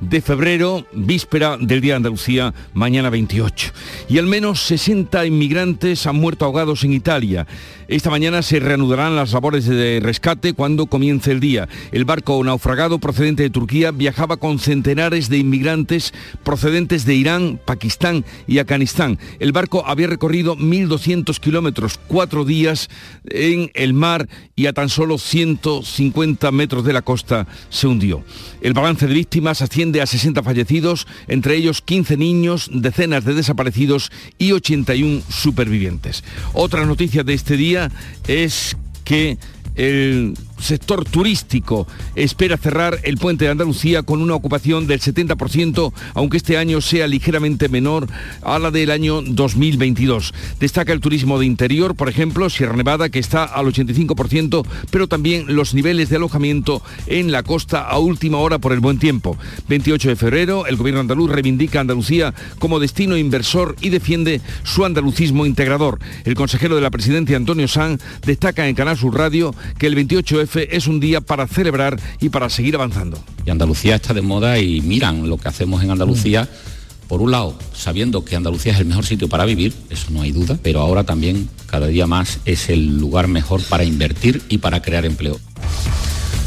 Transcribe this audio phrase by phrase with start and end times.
[0.00, 3.72] de febrero, víspera del Día de Andalucía, mañana 28.
[4.08, 7.46] Y al menos 60 inmigrantes han muerto ahogados en Italia.
[7.90, 11.68] Esta mañana se reanudarán las labores de rescate cuando comience el día.
[11.90, 18.24] El barco naufragado procedente de Turquía viajaba con centenares de inmigrantes procedentes de Irán, Pakistán
[18.46, 19.18] y Afganistán.
[19.40, 22.88] El barco había recorrido 1.200 kilómetros, cuatro días
[23.24, 28.22] en el mar y a tan solo 150 metros de la costa se hundió.
[28.60, 34.12] El balance de víctimas asciende a 60 fallecidos, entre ellos 15 niños, decenas de desaparecidos
[34.38, 36.22] y 81 supervivientes.
[36.52, 37.79] Otra noticia de este día
[38.26, 39.38] es que
[39.76, 46.36] el sector turístico espera cerrar el puente de Andalucía con una ocupación del 70%, aunque
[46.36, 48.06] este año sea ligeramente menor
[48.42, 50.34] a la del año 2022.
[50.58, 55.44] Destaca el turismo de interior, por ejemplo, Sierra Nevada, que está al 85%, pero también
[55.48, 59.36] los niveles de alojamiento en la costa a última hora por el buen tiempo.
[59.68, 64.84] 28 de febrero, el gobierno andaluz reivindica a Andalucía como destino inversor y defiende su
[64.84, 65.98] andalucismo integrador.
[66.24, 70.40] El consejero de la presidencia, Antonio Sanz, destaca en Canal Sur Radio que el 28
[70.54, 73.22] es un día para celebrar y para seguir avanzando.
[73.44, 76.48] Y Andalucía está de moda y miran lo que hacemos en Andalucía.
[77.08, 80.30] Por un lado, sabiendo que Andalucía es el mejor sitio para vivir, eso no hay
[80.30, 84.80] duda, pero ahora también cada día más es el lugar mejor para invertir y para
[84.80, 85.40] crear empleo.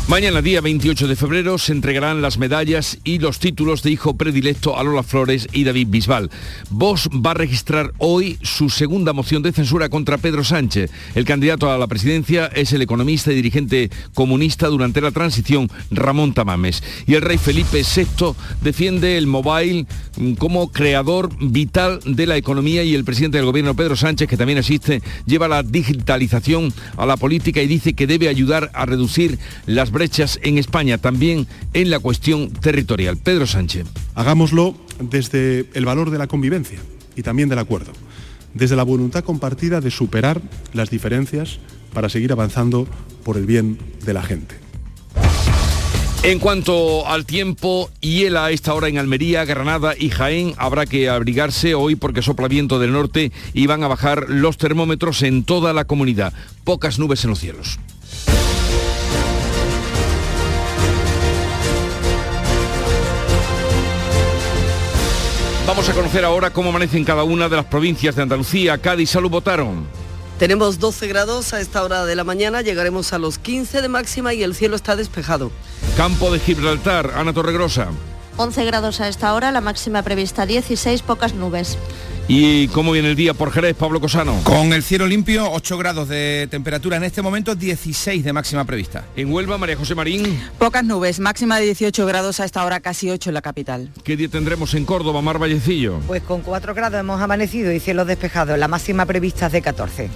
[0.05, 4.77] Mañana, día 28 de febrero, se entregarán las medallas y los títulos de hijo predilecto
[4.77, 6.29] a Lola Flores y David Bisbal.
[6.69, 10.91] Vox va a registrar hoy su segunda moción de censura contra Pedro Sánchez.
[11.15, 16.33] El candidato a la presidencia es el economista y dirigente comunista durante la transición, Ramón
[16.33, 16.83] Tamames.
[17.07, 19.87] Y el rey Felipe VI defiende el mobile
[20.37, 24.59] como creador vital de la economía y el presidente del gobierno, Pedro Sánchez, que también
[24.59, 29.92] asiste, lleva la digitalización a la política y dice que debe ayudar a reducir las
[29.93, 33.17] brechas en España, también en la cuestión territorial.
[33.17, 33.87] Pedro Sánchez.
[34.15, 36.79] Hagámoslo desde el valor de la convivencia
[37.15, 37.91] y también del acuerdo,
[38.53, 40.41] desde la voluntad compartida de superar
[40.73, 41.59] las diferencias
[41.93, 42.87] para seguir avanzando
[43.23, 44.55] por el bien de la gente.
[46.23, 50.53] En cuanto al tiempo, hiela a esta hora en Almería, Granada y Jaén.
[50.57, 55.21] Habrá que abrigarse hoy porque sopla viento del norte y van a bajar los termómetros
[55.21, 56.33] en toda la comunidad.
[56.63, 57.77] Pocas nubes en los cielos.
[65.65, 68.77] Vamos a conocer ahora cómo amanece en cada una de las provincias de Andalucía.
[68.77, 69.87] Cádiz, salud, votaron.
[70.37, 74.33] Tenemos 12 grados a esta hora de la mañana, llegaremos a los 15 de máxima
[74.33, 75.51] y el cielo está despejado.
[75.95, 77.87] Campo de Gibraltar, Ana Torregrosa.
[78.37, 81.77] 11 grados a esta hora, la máxima prevista 16, pocas nubes.
[82.27, 84.39] ¿Y cómo viene el día por Jerez, Pablo Cosano?
[84.43, 89.03] Con el cielo limpio, 8 grados de temperatura en este momento, 16 de máxima prevista.
[89.15, 90.41] En Huelva, María José Marín.
[90.57, 93.89] Pocas nubes, máxima de 18 grados a esta hora, casi 8 en la capital.
[94.03, 95.99] ¿Qué día tendremos en Córdoba, Mar Vallecillo?
[96.07, 100.09] Pues con 4 grados hemos amanecido y cielo despejado, la máxima prevista es de 14.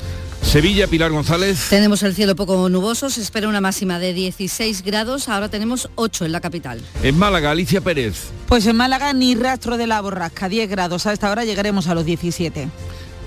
[0.47, 1.68] Sevilla, Pilar González.
[1.69, 6.24] Tenemos el cielo poco nuboso, se espera una máxima de 16 grados, ahora tenemos 8
[6.24, 6.80] en la capital.
[7.03, 8.30] En Málaga, Alicia Pérez.
[8.47, 11.96] Pues en Málaga ni rastro de la borrasca, 10 grados, a esta hora llegaremos a
[11.96, 12.69] los 17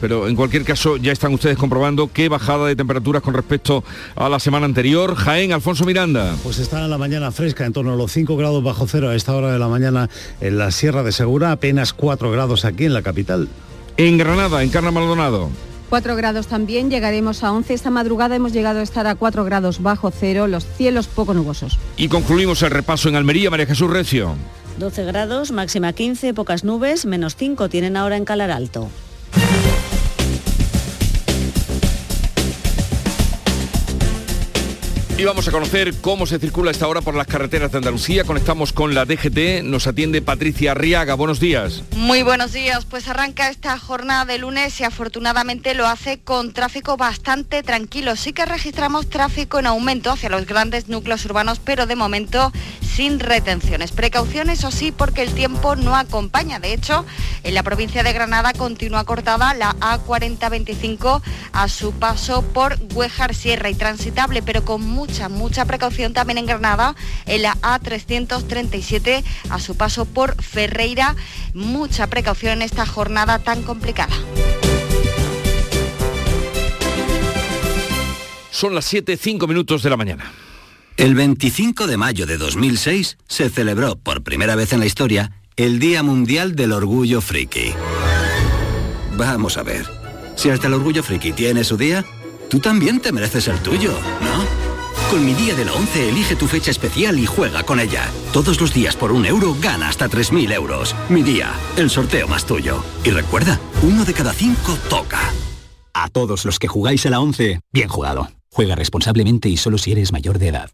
[0.00, 3.84] pero en cualquier caso ya están ustedes comprobando qué bajada de temperaturas con respecto
[4.16, 5.14] a la semana anterior.
[5.14, 6.36] Jaén, Alfonso Miranda.
[6.42, 9.14] Pues está en la mañana fresca, en torno a los 5 grados bajo cero a
[9.14, 10.08] esta hora de la mañana
[10.40, 13.50] en la Sierra de Segura, apenas 4 grados aquí en la capital.
[13.98, 15.50] En Granada, en Carna Maldonado.
[15.90, 17.74] 4 grados también, llegaremos a 11.
[17.74, 21.78] Esta madrugada hemos llegado a estar a 4 grados bajo cero, los cielos poco nubosos.
[21.96, 24.36] Y concluimos el repaso en Almería, María Jesús Recio.
[24.78, 28.88] 12 grados, máxima 15, pocas nubes, menos 5 tienen ahora en Calar Alto.
[35.20, 38.24] Y vamos a conocer cómo se circula esta hora por las carreteras de Andalucía.
[38.24, 39.62] Conectamos con la DGT.
[39.64, 41.12] Nos atiende Patricia Arriaga.
[41.12, 41.82] Buenos días.
[41.94, 42.86] Muy buenos días.
[42.86, 48.16] Pues arranca esta jornada de lunes y afortunadamente lo hace con tráfico bastante tranquilo.
[48.16, 52.50] Sí que registramos tráfico en aumento hacia los grandes núcleos urbanos, pero de momento
[52.80, 53.92] sin retenciones.
[53.92, 56.60] Precauciones, o sí, porque el tiempo no acompaña.
[56.60, 57.04] De hecho,
[57.42, 61.20] en la provincia de Granada continúa cortada la A4025
[61.52, 66.38] a su paso por Huejar Sierra y transitable, pero con mucho mucha, mucha precaución también
[66.38, 66.94] en Granada,
[67.26, 71.16] en la A337 a su paso por Ferreira.
[71.52, 74.14] Mucha precaución en esta jornada tan complicada.
[78.52, 80.30] Son las 7, 5 minutos de la mañana.
[80.96, 85.80] El 25 de mayo de 2006 se celebró por primera vez en la historia el
[85.80, 87.72] Día Mundial del Orgullo Friki.
[89.16, 89.86] Vamos a ver,
[90.36, 92.04] si hasta el Orgullo Friki tiene su día,
[92.48, 94.59] tú también te mereces el tuyo, ¿no?
[95.10, 98.08] Con mi día de la 11 elige tu fecha especial y juega con ella.
[98.32, 100.94] Todos los días por un euro gana hasta 3.000 euros.
[101.08, 102.84] Mi día, el sorteo más tuyo.
[103.02, 105.18] Y recuerda, uno de cada cinco toca.
[105.92, 108.30] A todos los que jugáis a la 11, bien jugado.
[108.52, 110.70] Juega responsablemente y solo si eres mayor de edad.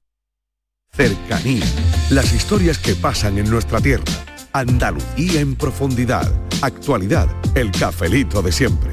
[0.93, 1.65] Cercanía.
[2.11, 4.05] Las historias que pasan en nuestra tierra.
[4.53, 6.31] Andalucía en profundidad.
[6.61, 7.29] Actualidad.
[7.55, 8.93] El cafelito de siempre.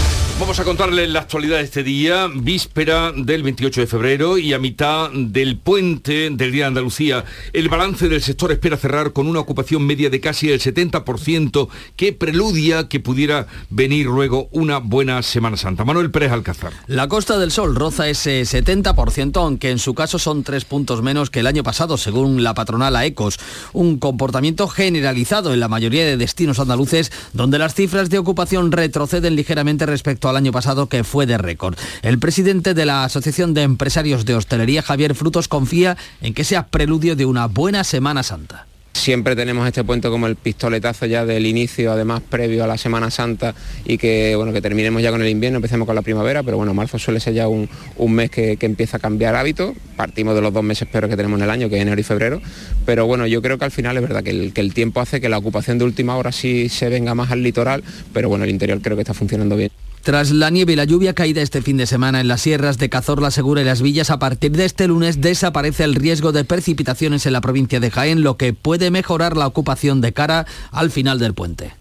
[0.41, 4.59] Vamos a contarles la actualidad de este día, víspera del 28 de febrero y a
[4.59, 7.25] mitad del puente del Día de Andalucía.
[7.53, 12.13] El balance del sector espera cerrar con una ocupación media de casi el 70% que
[12.13, 15.85] preludia que pudiera venir luego una buena Semana Santa.
[15.85, 16.73] Manuel Pérez Alcázar.
[16.87, 21.29] La Costa del Sol roza ese 70%, aunque en su caso son tres puntos menos
[21.29, 23.37] que el año pasado, según la patronal AECOS.
[23.73, 29.35] Un comportamiento generalizado en la mayoría de destinos andaluces, donde las cifras de ocupación retroceden
[29.35, 31.77] ligeramente respecto a al año pasado que fue de récord.
[32.01, 36.67] El presidente de la Asociación de Empresarios de Hostelería, Javier Frutos, confía en que sea
[36.67, 38.65] preludio de una buena Semana Santa.
[38.93, 43.09] Siempre tenemos este puente como el pistoletazo ya del inicio, además previo a la Semana
[43.09, 43.55] Santa
[43.85, 46.73] y que bueno que terminemos ya con el invierno, empecemos con la primavera, pero bueno,
[46.73, 47.67] marzo suele ser ya un,
[48.09, 51.45] mes que, empieza a cambiar hábitos, partimos de los dos meses peores que tenemos en
[51.45, 52.41] el año, que es enero y febrero,
[52.85, 55.19] pero bueno, yo creo que al final es verdad que el, que el tiempo hace
[55.19, 57.83] que la ocupación de última hora sí se venga más al litoral,
[58.13, 59.71] pero bueno, el interior creo que está funcionando bien.
[60.01, 62.89] Tras la nieve y la lluvia caída este fin de semana en las sierras de
[62.89, 67.27] Cazorla, Segura y Las Villas, a partir de este lunes desaparece el riesgo de precipitaciones
[67.27, 71.19] en la provincia de Jaén, lo que puede mejorar la ocupación de cara al final
[71.19, 71.73] del puente.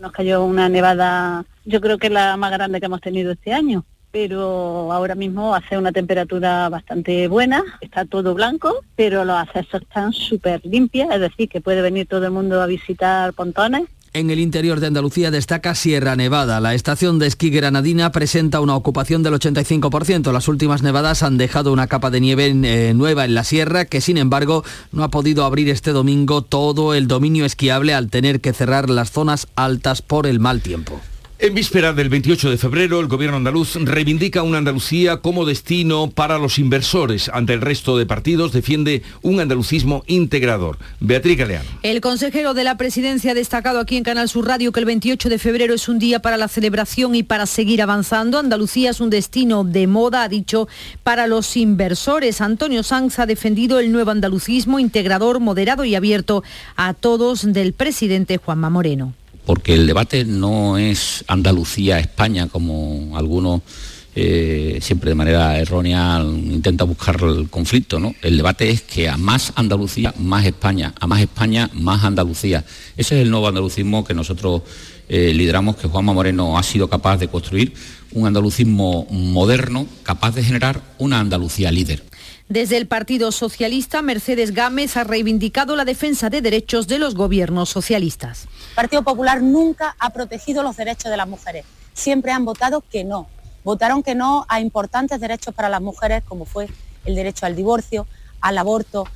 [0.00, 3.84] Nos cayó una nevada, yo creo que la más grande que hemos tenido este año,
[4.10, 10.12] pero ahora mismo hace una temperatura bastante buena, está todo blanco, pero los accesos están
[10.12, 14.38] súper limpios, es decir, que puede venir todo el mundo a visitar pontones en el
[14.38, 16.60] interior de Andalucía destaca Sierra Nevada.
[16.60, 20.32] La estación de esquí granadina presenta una ocupación del 85%.
[20.32, 24.00] Las últimas nevadas han dejado una capa de nieve eh, nueva en la sierra que
[24.00, 28.52] sin embargo no ha podido abrir este domingo todo el dominio esquiable al tener que
[28.52, 31.00] cerrar las zonas altas por el mal tiempo.
[31.40, 36.36] En víspera del 28 de febrero, el gobierno andaluz reivindica una Andalucía como destino para
[36.36, 37.30] los inversores.
[37.32, 40.78] Ante el resto de partidos defiende un andalucismo integrador.
[40.98, 41.68] Beatriz Galeano.
[41.84, 45.28] El consejero de la presidencia ha destacado aquí en Canal Sur Radio que el 28
[45.28, 48.40] de febrero es un día para la celebración y para seguir avanzando.
[48.40, 50.66] Andalucía es un destino de moda, ha dicho,
[51.04, 52.40] para los inversores.
[52.40, 56.42] Antonio Sanz ha defendido el nuevo andalucismo integrador, moderado y abierto
[56.74, 59.14] a todos del presidente Juanma Moreno
[59.48, 63.62] porque el debate no es Andalucía-España, como algunos
[64.14, 67.98] eh, siempre de manera errónea intenta buscar el conflicto.
[68.20, 72.62] El debate es que a más Andalucía, más España, a más España, más Andalucía.
[72.94, 74.60] Ese es el nuevo andalucismo que nosotros
[75.08, 77.72] eh, lideramos, que Juanma Moreno ha sido capaz de construir,
[78.12, 82.02] un andalucismo moderno, capaz de generar una Andalucía líder.
[82.48, 87.68] Desde el Partido Socialista, Mercedes Gámez ha reivindicado la defensa de derechos de los gobiernos
[87.68, 88.48] socialistas.
[88.70, 91.66] El Partido Popular nunca ha protegido los derechos de las mujeres.
[91.92, 93.28] Siempre han votado que no.
[93.64, 96.68] Votaron que no a importantes derechos para las mujeres, como fue
[97.04, 98.06] el derecho al divorcio,
[98.40, 99.06] al aborto,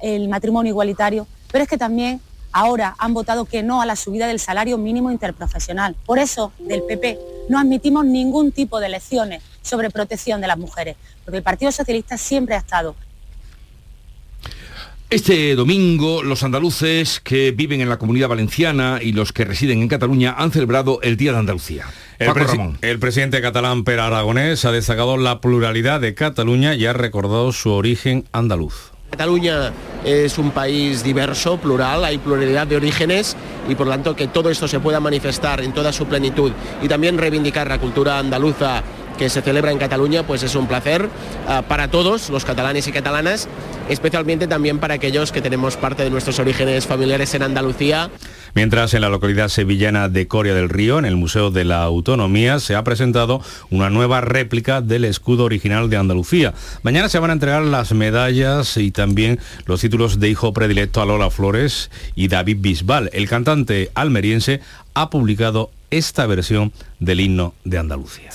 [0.00, 2.18] el matrimonio igualitario, pero es que también
[2.52, 5.96] ahora han votado que no a la subida del salario mínimo interprofesional.
[6.06, 7.18] Por eso, del PP,
[7.50, 12.16] no admitimos ningún tipo de lecciones sobre protección de las mujeres, porque el Partido Socialista
[12.16, 12.94] siempre ha estado
[15.10, 19.88] este domingo, los andaluces que viven en la comunidad valenciana y los que residen en
[19.88, 21.86] Cataluña han celebrado el Día de Andalucía.
[22.18, 22.28] El,
[22.82, 27.70] el, presidente catalán Per Aragonés ha destacado la pluralidad de Cataluña y ha recordado su
[27.70, 28.92] origen andaluz.
[29.10, 29.72] Cataluña
[30.04, 33.34] es un país diverso, plural, hay pluralidad de orígenes
[33.66, 36.88] y por lo tanto que todo esto se pueda manifestar en toda su plenitud y
[36.88, 38.82] también reivindicar la cultura andaluza
[39.18, 41.08] que se celebra en Cataluña, pues es un placer
[41.46, 43.48] ah, para todos los catalanes y catalanas,
[43.88, 48.10] especialmente también para aquellos que tenemos parte de nuestros orígenes familiares en Andalucía.
[48.54, 52.60] Mientras en la localidad sevillana de Coria del Río, en el Museo de la Autonomía,
[52.60, 56.54] se ha presentado una nueva réplica del escudo original de Andalucía.
[56.82, 61.06] Mañana se van a entregar las medallas y también los títulos de hijo predilecto a
[61.06, 63.10] Lola Flores y David Bisbal.
[63.12, 64.60] El cantante almeriense
[64.94, 68.30] ha publicado esta versión del himno de Andalucía.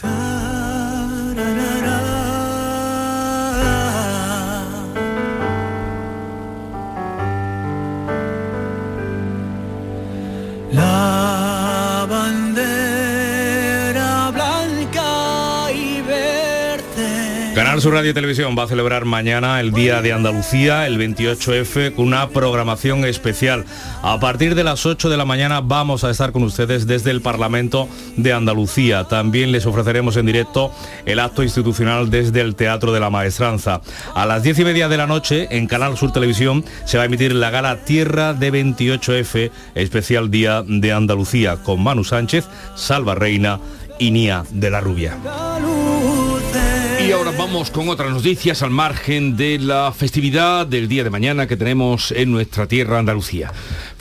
[17.73, 22.05] Canal Sur Radio Televisión va a celebrar mañana el Día de Andalucía, el 28F, con
[22.05, 23.65] una programación especial.
[24.03, 27.21] A partir de las 8 de la mañana vamos a estar con ustedes desde el
[27.21, 29.05] Parlamento de Andalucía.
[29.05, 30.71] También les ofreceremos en directo
[31.07, 33.81] el acto institucional desde el Teatro de la Maestranza.
[34.13, 37.07] A las 10 y media de la noche, en Canal Sur Televisión, se va a
[37.07, 43.59] emitir la gala Tierra de 28F, especial Día de Andalucía, con Manu Sánchez, Salva Reina
[43.97, 45.17] y Nia de la Rubia.
[47.05, 51.47] Y ahora vamos con otras noticias al margen de la festividad del día de mañana
[51.47, 53.51] que tenemos en nuestra tierra Andalucía.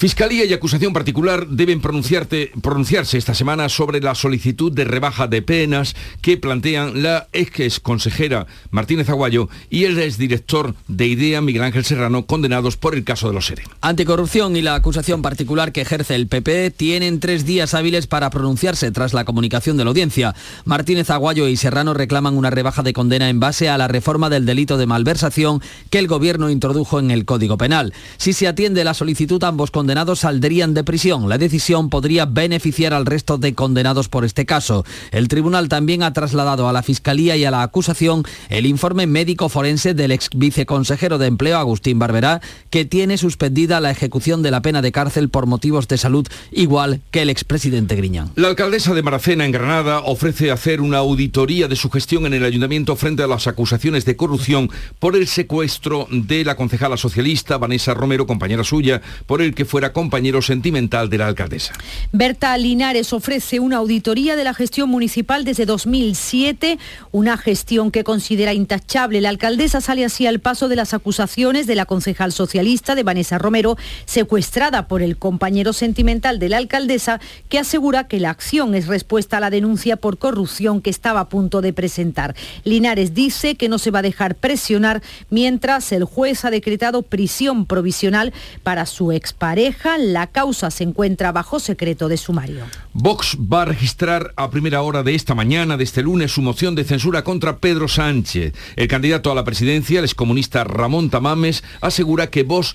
[0.02, 5.94] Fiscalía y acusación particular deben pronunciarse esta semana sobre la solicitud de rebaja de penas
[6.20, 12.26] que plantean la ex consejera Martínez Aguayo y el exdirector de IDEA Miguel Ángel Serrano
[12.26, 13.62] condenados por el caso de los SERE.
[13.80, 18.90] Anticorrupción y la acusación particular que ejerce el PP tienen tres días hábiles para pronunciarse
[18.90, 20.34] tras la comunicación de la audiencia.
[20.64, 24.46] Martínez Aguayo y Serrano reclaman una rebaja de condena en base a la reforma del
[24.46, 27.94] delito de malversación que el gobierno introdujo en el Código Penal.
[28.16, 31.28] Si se atiende la solicitud, ambos condenados saldrían de prisión.
[31.28, 34.84] La decisión podría beneficiar al resto de condenados por este caso.
[35.10, 39.48] El tribunal también ha trasladado a la Fiscalía y a la acusación el informe médico
[39.48, 44.62] forense del ex viceconsejero de Empleo, Agustín Barberá, que tiene suspendida la ejecución de la
[44.62, 48.30] pena de cárcel por motivos de salud, igual que el expresidente Griñán.
[48.34, 52.44] La alcaldesa de Maracena, en Granada, ofrece hacer una auditoría de su gestión en el
[52.44, 57.94] ayuntamiento frente a las acusaciones de corrupción por el secuestro de la concejala socialista Vanessa
[57.94, 61.72] Romero, compañera suya, por el que fuera compañero sentimental de la alcaldesa.
[62.12, 66.78] Berta Linares ofrece una auditoría de la gestión municipal desde 2007,
[67.10, 69.22] una gestión que considera intachable.
[69.22, 73.38] La alcaldesa sale así al paso de las acusaciones de la concejal socialista de Vanessa
[73.38, 78.88] Romero, secuestrada por el compañero sentimental de la alcaldesa, que asegura que la acción es
[78.88, 82.36] respuesta a la denuncia por corrupción que estaba a punto de presentar.
[82.64, 87.64] Linares dice que no se va a dejar presionar mientras el juez ha decretado prisión
[87.64, 89.61] provisional para su expareja.
[89.98, 92.64] La causa se encuentra bajo secreto de sumario.
[92.94, 96.74] Vox va a registrar a primera hora de esta mañana, de este lunes, su moción
[96.74, 98.54] de censura contra Pedro Sánchez.
[98.74, 102.74] El candidato a la presidencia, el excomunista Ramón Tamames, asegura que Vox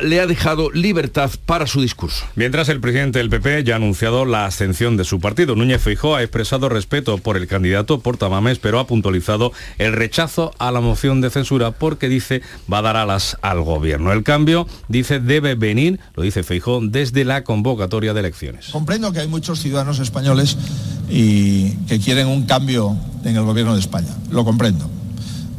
[0.00, 2.24] le ha dejado libertad para su discurso.
[2.36, 6.16] Mientras el presidente del PP ya ha anunciado la ascensión de su partido, Núñez Feijóo
[6.16, 11.20] ha expresado respeto por el candidato Portamames, pero ha puntualizado el rechazo a la moción
[11.20, 14.12] de censura porque dice va a dar alas al gobierno.
[14.12, 18.68] El cambio, dice, debe venir, lo dice Feijóo, desde la convocatoria de elecciones.
[18.68, 20.56] Comprendo que hay muchos ciudadanos españoles
[21.10, 24.14] y que quieren un cambio en el gobierno de España.
[24.30, 24.88] Lo comprendo.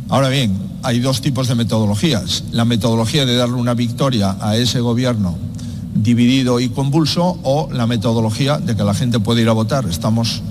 [0.09, 2.43] Ahora bien, hay dos tipos de metodologías.
[2.51, 5.37] La metodología de darle una victoria a ese gobierno
[5.95, 9.85] dividido y convulso o la metodología de que la gente puede ir a votar.
[9.85, 10.43] Estamos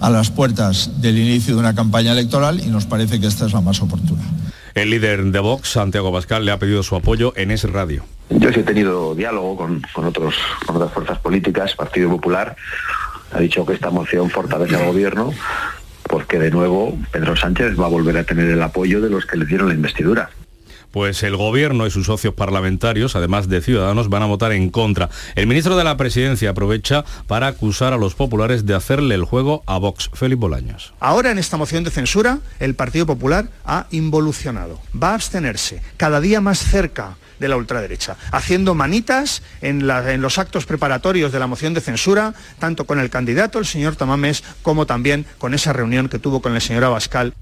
[0.00, 3.52] a las puertas del inicio de una campaña electoral y nos parece que esta es
[3.52, 4.22] la más oportuna.
[4.74, 8.04] El líder de Vox, Santiago Pascal, le ha pedido su apoyo en ese radio.
[8.30, 12.56] Yo sí he tenido diálogo con, con otros, con otras fuerzas políticas, Partido Popular
[13.32, 15.32] ha dicho que esta moción fortalece al gobierno
[16.10, 19.36] porque de nuevo Pedro Sánchez va a volver a tener el apoyo de los que
[19.36, 20.30] le dieron la investidura.
[20.90, 25.08] Pues el gobierno y sus socios parlamentarios, además de Ciudadanos, van a votar en contra.
[25.36, 29.62] El ministro de la Presidencia aprovecha para acusar a los populares de hacerle el juego
[29.66, 30.10] a Vox.
[30.12, 30.92] Félix Bolaños.
[30.98, 36.20] Ahora en esta moción de censura el Partido Popular ha involucionado, va a abstenerse cada
[36.20, 41.48] día más cerca de la ultraderecha, haciendo manitas en, en los actos preparatorios de la
[41.48, 46.08] moción de censura, tanto con el candidato, el señor Tamames, como también con esa reunión
[46.08, 47.34] que tuvo con el señor Abascal.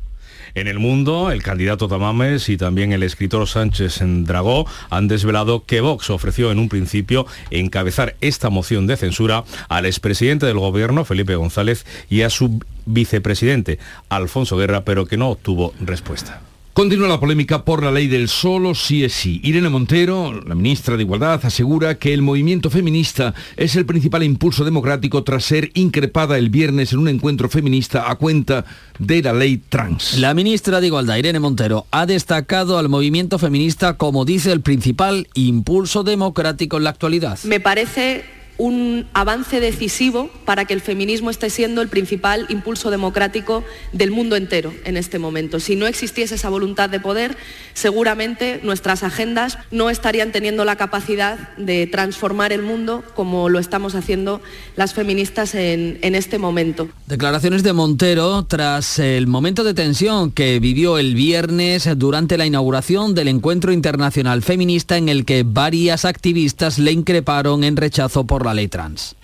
[0.55, 5.81] En el mundo, el candidato Tamames y también el escritor Sánchez Dragó han desvelado que
[5.81, 11.37] Vox ofreció en un principio encabezar esta moción de censura al expresidente del gobierno, Felipe
[11.37, 13.79] González, y a su vicepresidente,
[14.09, 16.41] Alfonso Guerra, pero que no obtuvo respuesta.
[16.79, 19.41] Continúa la polémica por la ley del solo sí es sí.
[19.43, 24.65] Irene Montero, la ministra de Igualdad, asegura que el movimiento feminista es el principal impulso
[24.65, 28.65] democrático tras ser increpada el viernes en un encuentro feminista a cuenta
[29.01, 30.19] de la ley trans.
[30.19, 35.27] La ministra de Igualdad, Irene Montero, ha destacado al movimiento feminista como dice el principal
[35.35, 37.41] impulso democrático en la actualidad.
[37.43, 43.65] Me parece un avance decisivo para que el feminismo esté siendo el principal impulso democrático
[43.93, 45.61] del mundo entero en este momento.
[45.61, 47.37] Si no existiese esa voluntad de poder,
[47.73, 53.95] seguramente nuestras agendas no estarían teniendo la capacidad de transformar el mundo como lo estamos
[53.95, 54.43] haciendo
[54.77, 56.89] las feministas en, en este momento.
[57.07, 63.15] Declaraciones de Montero tras el momento de tensión que vivió el viernes durante la inauguración
[63.15, 68.48] del Encuentro Internacional Feminista en el que varias activistas le increparon en rechazo por la
[68.55, 69.15] ley trans.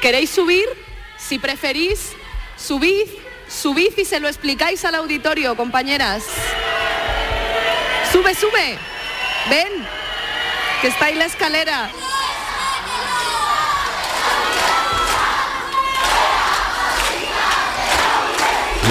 [0.00, 0.66] ¿Queréis subir?
[1.16, 2.12] Si preferís,
[2.56, 3.08] subid,
[3.48, 6.24] subid y se lo explicáis al auditorio, compañeras.
[8.12, 8.78] Sube, sube.
[9.50, 9.68] Ven,
[10.80, 11.90] que está ahí la escalera.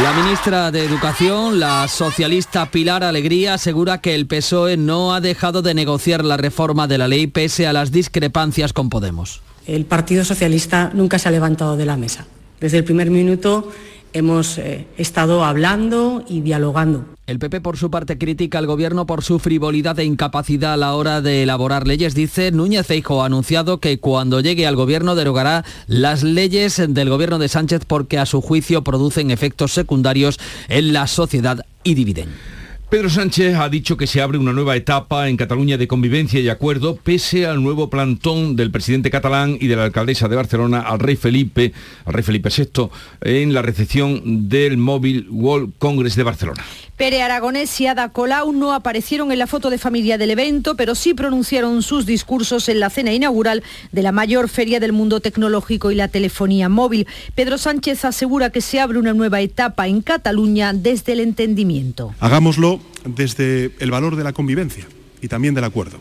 [0.04, 5.64] La ministra de Educación, la socialista Pilar Alegría, asegura que el PSOE no ha dejado
[5.64, 9.42] de negociar la reforma de la ley pese a las discrepancias con Podemos.
[9.66, 12.28] El Partido Socialista nunca se ha levantado de la mesa.
[12.60, 13.72] Desde el primer minuto
[14.14, 17.06] hemos eh, estado hablando y dialogando.
[17.28, 20.96] El PP por su parte critica al gobierno por su frivolidad e incapacidad a la
[20.96, 22.16] hora de elaborar leyes.
[22.16, 27.38] Dice Núñez Feijo ha anunciado que cuando llegue al gobierno derogará las leyes del gobierno
[27.38, 32.57] de Sánchez porque a su juicio producen efectos secundarios en la sociedad y dividen.
[32.90, 36.48] Pedro Sánchez ha dicho que se abre una nueva etapa en Cataluña de convivencia y
[36.48, 41.00] acuerdo pese al nuevo plantón del presidente catalán y de la alcaldesa de Barcelona al
[41.00, 41.74] rey Felipe,
[42.06, 42.90] al rey Felipe VI,
[43.24, 46.64] en la recepción del Mobile World Congress de Barcelona.
[46.96, 50.96] Pere Aragonés y Ada Colau no aparecieron en la foto de familia del evento, pero
[50.96, 55.92] sí pronunciaron sus discursos en la cena inaugural de la mayor feria del mundo tecnológico
[55.92, 57.06] y la telefonía móvil.
[57.36, 62.16] Pedro Sánchez asegura que se abre una nueva etapa en Cataluña desde el entendimiento.
[62.20, 64.86] Hagámoslo desde el valor de la convivencia
[65.22, 66.00] y también del acuerdo,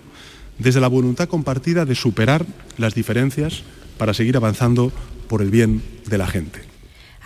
[0.59, 2.47] desde la voluntad compartida de superar
[2.79, 3.63] las diferencias
[3.99, 4.93] para seguir avanzando
[5.29, 6.77] por el bien de la gente.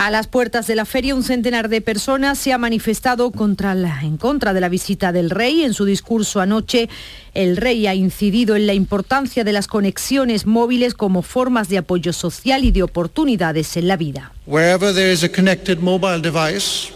[0.00, 4.54] A las puertas de la feria, un centenar de personas se ha manifestado en contra
[4.54, 5.62] de la visita del rey.
[5.62, 6.88] En su discurso anoche,
[7.34, 12.14] el rey ha incidido en la importancia de las conexiones móviles como formas de apoyo
[12.14, 14.32] social y de oportunidades en la vida.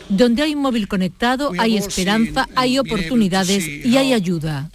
[0.08, 4.70] Donde hay un móvil conectado, hay esperanza, hay oportunidades y hay ayuda.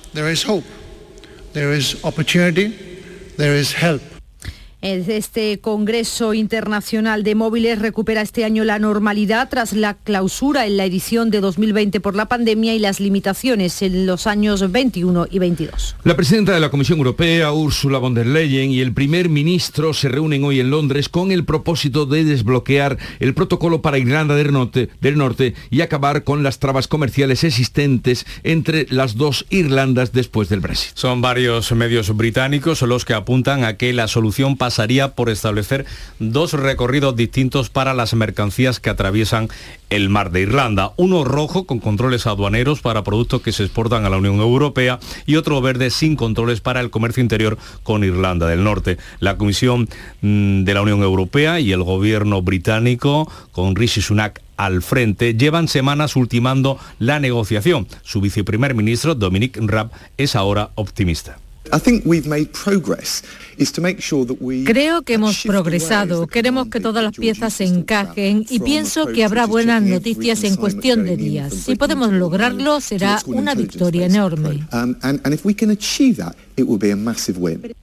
[4.81, 10.85] Este Congreso Internacional de Móviles recupera este año la normalidad tras la clausura en la
[10.85, 15.97] edición de 2020 por la pandemia y las limitaciones en los años 21 y 22.
[16.05, 20.07] La presidenta de la Comisión Europea, Ursula von der Leyen, y el primer ministro se
[20.07, 24.87] reúnen hoy en Londres con el propósito de desbloquear el protocolo para Irlanda del Norte,
[25.01, 30.61] del Norte y acabar con las trabas comerciales existentes entre las dos Irlandas después del
[30.61, 30.91] Brexit.
[30.95, 35.87] Son varios medios británicos los que apuntan a que la solución para pasaría por establecer
[36.19, 39.49] dos recorridos distintos para las mercancías que atraviesan
[39.89, 40.91] el mar de Irlanda.
[40.95, 45.37] Uno rojo con controles aduaneros para productos que se exportan a la Unión Europea y
[45.37, 48.99] otro verde sin controles para el comercio interior con Irlanda del Norte.
[49.19, 49.89] La Comisión
[50.21, 55.67] mm, de la Unión Europea y el gobierno británico con Rishi Sunak al frente, llevan
[55.67, 57.87] semanas ultimando la negociación.
[58.03, 61.39] Su viceprimer ministro, Dominic Raab, es ahora optimista.
[64.65, 69.45] Creo que hemos progresado, queremos que todas las piezas se encajen y pienso que habrá
[69.45, 71.53] buenas noticias en cuestión de días.
[71.53, 74.65] Si podemos lograrlo, será una victoria enorme.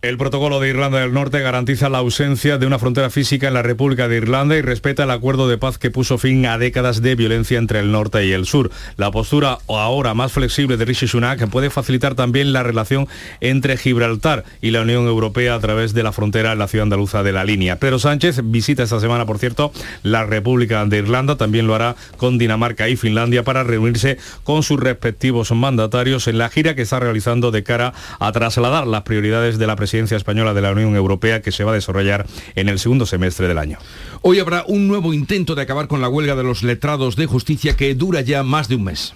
[0.02, 3.62] El protocolo de Irlanda del Norte garantiza la ausencia de una frontera física en la
[3.62, 7.14] República de Irlanda y respeta el acuerdo de paz que puso fin a décadas de
[7.14, 8.70] violencia entre el norte y el sur.
[8.96, 13.08] La postura ahora más flexible de Rishi Sunak puede facilitar también la relación
[13.40, 17.22] entre Gibraltar y la Unión Europea a través de la frontera en la ciudad andaluza
[17.22, 17.78] de la línea.
[17.78, 22.38] Pedro Sánchez visita esta semana, por cierto, la República de Irlanda, también lo hará con
[22.38, 27.50] Dinamarca y Finlandia para reunirse con sus respectivos mandatarios en la gira que está realizando
[27.50, 31.52] de cara a trasladar las prioridades de la presidencia española de la Unión Europea que
[31.52, 33.78] se va a desarrollar en el segundo semestre del año.
[34.22, 37.76] Hoy habrá un nuevo intento de acabar con la huelga de los letrados de justicia
[37.76, 39.14] que dura ya más de un mes.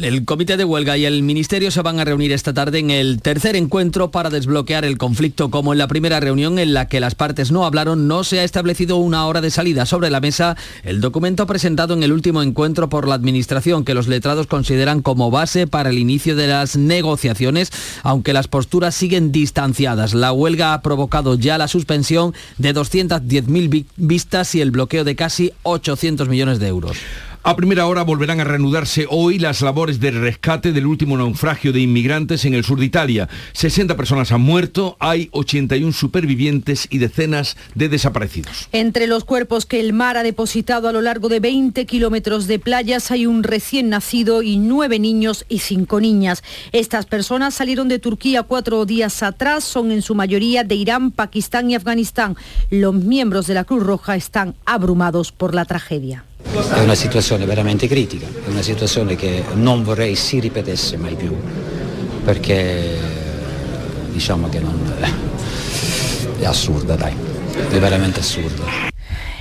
[0.00, 3.22] El comité de huelga y el ministerio se van a reunir esta tarde en el
[3.22, 5.50] tercer encuentro para desbloquear el conflicto.
[5.50, 8.44] Como en la primera reunión en la que las partes no hablaron, no se ha
[8.44, 12.90] establecido una hora de salida sobre la mesa el documento presentado en el último encuentro
[12.90, 17.72] por la Administración que los letrados consideran como base para el inicio de las negociaciones,
[18.02, 20.12] aunque las posturas siguen distanciadas.
[20.12, 25.52] La huelga ha provocado ya la suspensión de 210.000 vistas y el bloqueo de casi
[25.62, 26.98] 800 millones de euros.
[27.48, 31.78] A primera hora volverán a reanudarse hoy las labores de rescate del último naufragio de
[31.78, 33.28] inmigrantes en el sur de Italia.
[33.52, 38.68] 60 personas han muerto, hay 81 supervivientes y decenas de desaparecidos.
[38.72, 42.58] Entre los cuerpos que el mar ha depositado a lo largo de 20 kilómetros de
[42.58, 46.42] playas hay un recién nacido y nueve niños y cinco niñas.
[46.72, 51.70] Estas personas salieron de Turquía cuatro días atrás, son en su mayoría de Irán, Pakistán
[51.70, 52.36] y Afganistán.
[52.70, 56.24] Los miembros de la Cruz Roja están abrumados por la tragedia.
[56.56, 61.34] È una situazione veramente critica, è una situazione che non vorrei si ripetesse mai più,
[62.24, 62.98] perché
[64.10, 64.78] diciamo che non,
[66.38, 67.14] è assurda, dai,
[67.52, 68.64] è veramente assurda.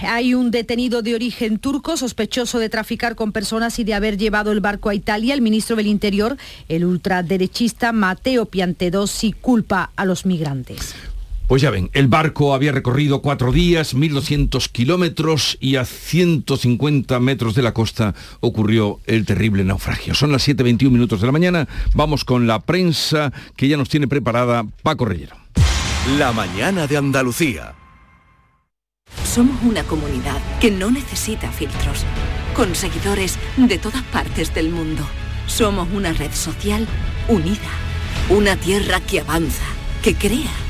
[0.02, 4.52] Hay un detenido de origen turco sospechoso de traficar con personas y de haber llevado
[4.52, 5.34] el barco a Italia.
[5.34, 10.94] El ministro del Interior, el ultraderechista Matteo Piantedosi, culpa a los migrantes.
[11.48, 17.54] Pues ya ven, el barco había recorrido cuatro días, 1.200 kilómetros y a 150 metros
[17.54, 20.16] de la costa ocurrió el terrible naufragio.
[20.16, 21.68] Son las 7.21 minutos de la mañana.
[21.94, 25.36] Vamos con la prensa que ya nos tiene preparada Paco Reyero.
[26.18, 27.76] La mañana de Andalucía.
[29.24, 32.06] Somos una comunidad que no necesita filtros,
[32.56, 35.04] con seguidores de todas partes del mundo.
[35.46, 36.88] Somos una red social
[37.28, 37.70] unida,
[38.30, 39.66] una tierra que avanza,
[40.02, 40.65] que crea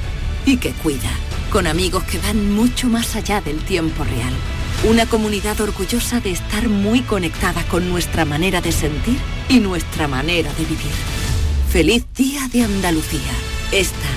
[0.45, 1.09] y que cuida,
[1.51, 4.33] con amigos que van mucho más allá del tiempo real.
[4.83, 9.17] Una comunidad orgullosa de estar muy conectada con nuestra manera de sentir
[9.49, 10.91] y nuestra manera de vivir.
[11.69, 13.31] Feliz Día de Andalucía.
[13.71, 14.07] Esta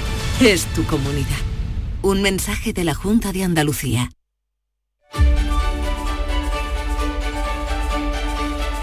[0.40, 1.38] es tu comunidad.
[2.02, 4.10] Un mensaje de la Junta de Andalucía.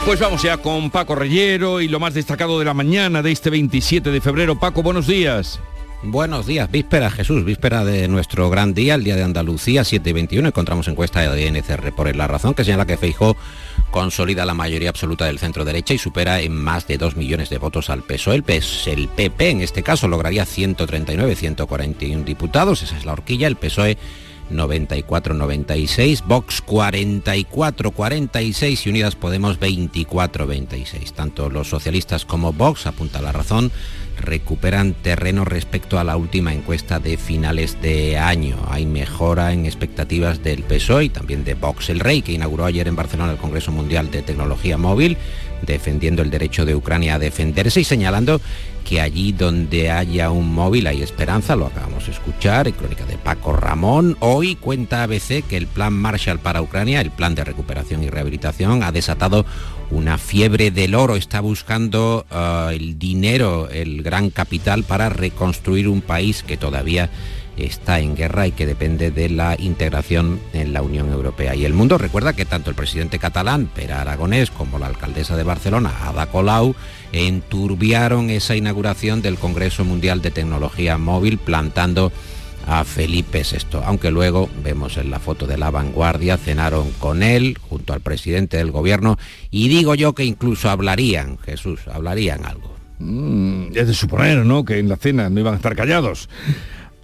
[0.06, 3.50] Pues vamos ya con Paco Reyero y lo más destacado de la mañana de este
[3.50, 4.60] 27 de febrero.
[4.60, 5.60] Paco, buenos días.
[6.08, 10.14] Buenos días, víspera Jesús, víspera de nuestro gran día, el Día de Andalucía, 7 y
[10.14, 10.48] 21.
[10.48, 13.36] Encontramos encuesta de NCR por la razón que señala que Feijó
[13.90, 17.58] consolida la mayoría absoluta del centro derecha y supera en más de 2 millones de
[17.58, 18.36] votos al PSOE.
[18.36, 18.44] El,
[18.86, 23.98] el PP en este caso lograría 139, 141 diputados, esa es la horquilla, el PSOE
[24.52, 31.14] 94-96, Vox 44-46 y Unidas Podemos 24-26.
[31.14, 33.72] Tanto los socialistas como Vox, apunta la razón,
[34.20, 38.58] recuperan terreno respecto a la última encuesta de finales de año.
[38.70, 42.88] Hay mejora en expectativas del PSOE y también de Vox el Rey, que inauguró ayer
[42.88, 45.18] en Barcelona el Congreso Mundial de Tecnología Móvil,
[45.62, 48.42] defendiendo el derecho de Ucrania a defenderse y señalando
[48.86, 53.18] que allí donde haya un móvil hay esperanza, lo acabamos de escuchar, en crónica de
[53.18, 54.16] Paco Ramón.
[54.20, 58.84] Hoy cuenta ABC que el plan Marshall para Ucrania, el plan de recuperación y rehabilitación,
[58.84, 59.46] ha desatado
[59.90, 66.02] una fiebre del oro, está buscando uh, el dinero, el gran capital para reconstruir un
[66.02, 67.10] país que todavía
[67.58, 71.56] está en guerra y que depende de la integración en la Unión Europea.
[71.56, 75.44] Y el mundo recuerda que tanto el presidente catalán, Pera Aragonés, como la alcaldesa de
[75.44, 76.76] Barcelona, Ada Colau,
[77.12, 82.12] enturbiaron esa inauguración del Congreso Mundial de Tecnología Móvil plantando
[82.68, 87.58] a Felipe VI, aunque luego vemos en la foto de la vanguardia, cenaron con él
[87.62, 89.18] junto al presidente del gobierno
[89.52, 92.76] y digo yo que incluso hablarían, Jesús, hablarían algo.
[93.00, 94.64] Mm, es de suponer, ¿no?
[94.64, 96.30] Que en la cena no iban a estar callados.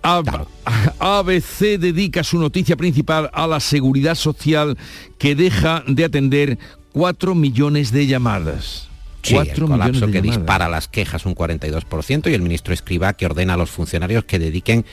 [0.03, 4.77] ABC dedica su noticia principal a la seguridad social
[5.17, 6.57] que deja de atender
[6.93, 8.87] 4 millones de llamadas.
[9.23, 13.53] Sí, el colapso que dispara las quejas un 42% y el ministro Escriba que ordena
[13.53, 14.83] a los funcionarios que dediquen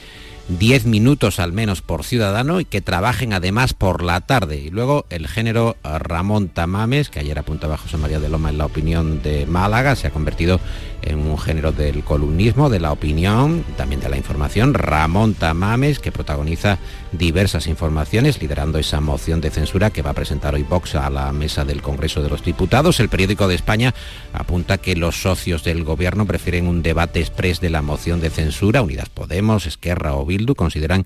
[0.49, 4.59] 10 minutos al menos por ciudadano y que trabajen además por la tarde.
[4.59, 8.66] Y luego el género Ramón Tamames, que ayer apuntaba José María de Loma en la
[8.66, 10.61] opinión de Málaga, se ha convertido
[11.09, 14.75] en un género del columnismo, de la opinión, también de la información.
[14.75, 16.79] Ramón Tamames, que protagoniza
[17.12, 21.33] diversas informaciones, liderando esa moción de censura que va a presentar hoy Vox a la
[21.33, 23.01] mesa del Congreso de los Diputados.
[23.01, 23.94] El periódico de España
[24.33, 28.83] apunta que los socios del gobierno prefieren un debate express de la moción de censura.
[28.83, 31.05] Unidas Podemos, Esquerra o Bildu consideran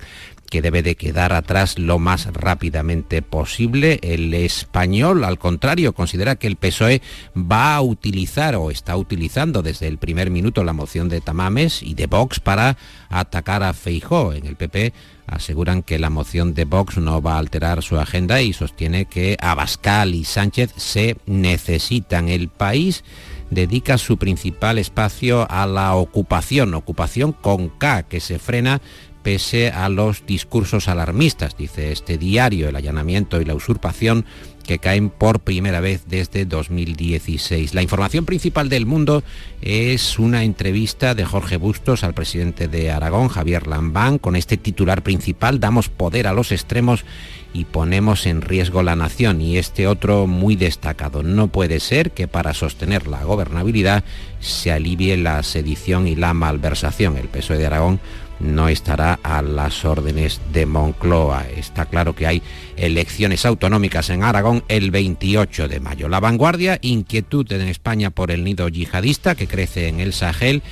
[0.53, 3.99] que debe de quedar atrás lo más rápidamente posible.
[4.03, 7.01] El español, al contrario, considera que el PSOE
[7.35, 11.95] va a utilizar o está utilizando desde el primer minuto la moción de Tamames y
[11.95, 12.77] de Vox para
[13.09, 14.35] atacar a Feijó.
[14.35, 14.93] En el PP
[15.27, 19.39] aseguran que la moción de Vox no va a alterar su agenda y sostiene que
[19.41, 22.29] Abascal y Sánchez se necesitan.
[22.29, 23.05] El país
[23.49, 28.83] dedica su principal espacio a la ocupación, ocupación con K, que se frena
[29.23, 34.25] pese a los discursos alarmistas, dice este diario, el allanamiento y la usurpación
[34.63, 37.75] que caen por primera vez desde 2016.
[37.75, 39.23] La información principal del mundo
[39.61, 45.03] es una entrevista de Jorge Bustos al presidente de Aragón, Javier Lambán, con este titular
[45.03, 47.05] principal, damos poder a los extremos
[47.53, 49.41] y ponemos en riesgo la nación.
[49.41, 54.05] Y este otro muy destacado, no puede ser que para sostener la gobernabilidad
[54.41, 57.17] se alivie la sedición y la malversación.
[57.17, 58.01] El PSOE de Aragón
[58.43, 61.47] no estará a las órdenes de Moncloa.
[61.57, 62.43] Está claro que hay
[62.77, 66.09] elecciones autonómicas en Aragón el 28 de mayo.
[66.09, 70.63] La vanguardia, inquietud en España por el nido yihadista que crece en el Sahel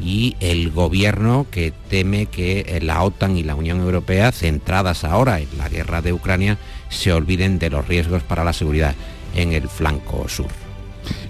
[0.00, 5.48] y el gobierno que teme que la OTAN y la Unión Europea, centradas ahora en
[5.58, 6.56] la guerra de Ucrania,
[6.88, 8.94] se olviden de los riesgos para la seguridad
[9.34, 10.69] en el flanco sur.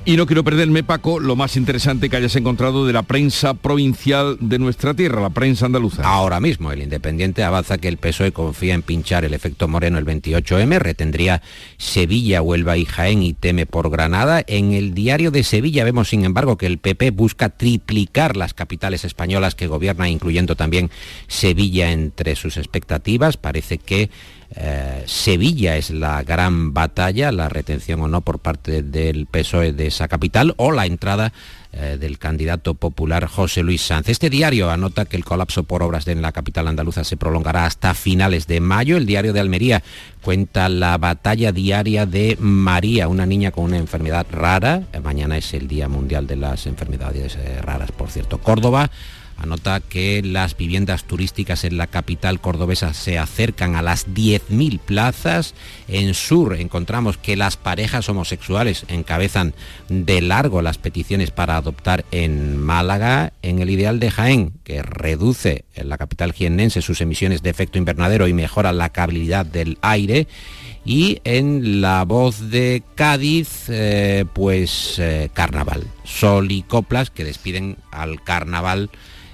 [0.04, 4.38] Y no quiero perderme, Paco, lo más interesante que hayas encontrado de la prensa provincial
[4.40, 6.02] de nuestra tierra, la prensa andaluza.
[6.04, 10.06] Ahora mismo, el Independiente avanza que el PSOE confía en pinchar el efecto Moreno el
[10.06, 11.42] 28M, retendría
[11.76, 14.42] Sevilla, Huelva y Jaén y teme por Granada.
[14.46, 19.04] En el diario de Sevilla vemos, sin embargo, que el PP busca triplicar las capitales
[19.04, 20.90] españolas que gobierna, incluyendo también
[21.28, 23.36] Sevilla entre sus expectativas.
[23.36, 24.10] Parece que
[24.56, 29.86] eh, Sevilla es la gran batalla, la retención o no por parte del PSOE de
[29.86, 31.32] esa capital o la entrada
[31.72, 34.08] eh, del candidato popular José Luis Sanz.
[34.08, 37.94] Este diario anota que el colapso por obras en la capital andaluza se prolongará hasta
[37.94, 38.96] finales de mayo.
[38.96, 39.84] El diario de Almería
[40.20, 44.82] cuenta la batalla diaria de María, una niña con una enfermedad rara.
[44.92, 48.38] Eh, mañana es el Día Mundial de las Enfermedades Raras, por cierto.
[48.38, 48.90] Córdoba
[49.40, 55.54] Anota que las viviendas turísticas en la capital cordobesa se acercan a las 10.000 plazas.
[55.88, 59.54] En Sur encontramos que las parejas homosexuales encabezan
[59.88, 63.32] de largo las peticiones para adoptar en Málaga.
[63.40, 67.78] En el ideal de Jaén, que reduce en la capital jiennense sus emisiones de efecto
[67.78, 70.28] invernadero y mejora la calidad del aire.
[70.84, 75.86] Y en la voz de Cádiz, eh, pues eh, carnaval.
[76.04, 78.90] Sol y coplas que despiden al carnaval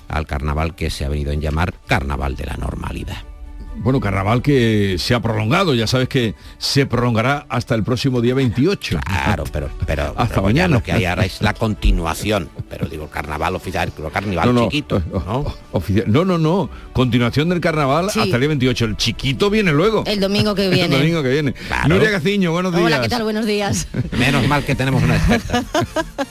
[0.09, 3.26] al carnaval que se ha venido en llamar Carnaval de la Normalidad.
[3.79, 8.35] Bueno, carnaval que se ha prolongado, ya sabes que se prolongará hasta el próximo día
[8.35, 8.99] 28.
[9.05, 10.77] Claro, pero, pero hasta mañana.
[10.77, 15.55] Lo que hay ahora es la continuación, pero digo, carnaval oficial, carnaval no, chiquito, ¿no?
[16.07, 18.85] no, no, no, continuación del carnaval hasta el día 28.
[18.87, 20.05] El chiquito viene luego.
[20.07, 20.97] El domingo que viene.
[20.97, 21.55] el domingo que viene.
[21.87, 22.87] Nuria Gaciño, buenos días.
[22.87, 23.25] Hola, ¿qué tal?
[23.25, 23.89] Buenos días.
[24.19, 25.63] Menos mal que tenemos una experta.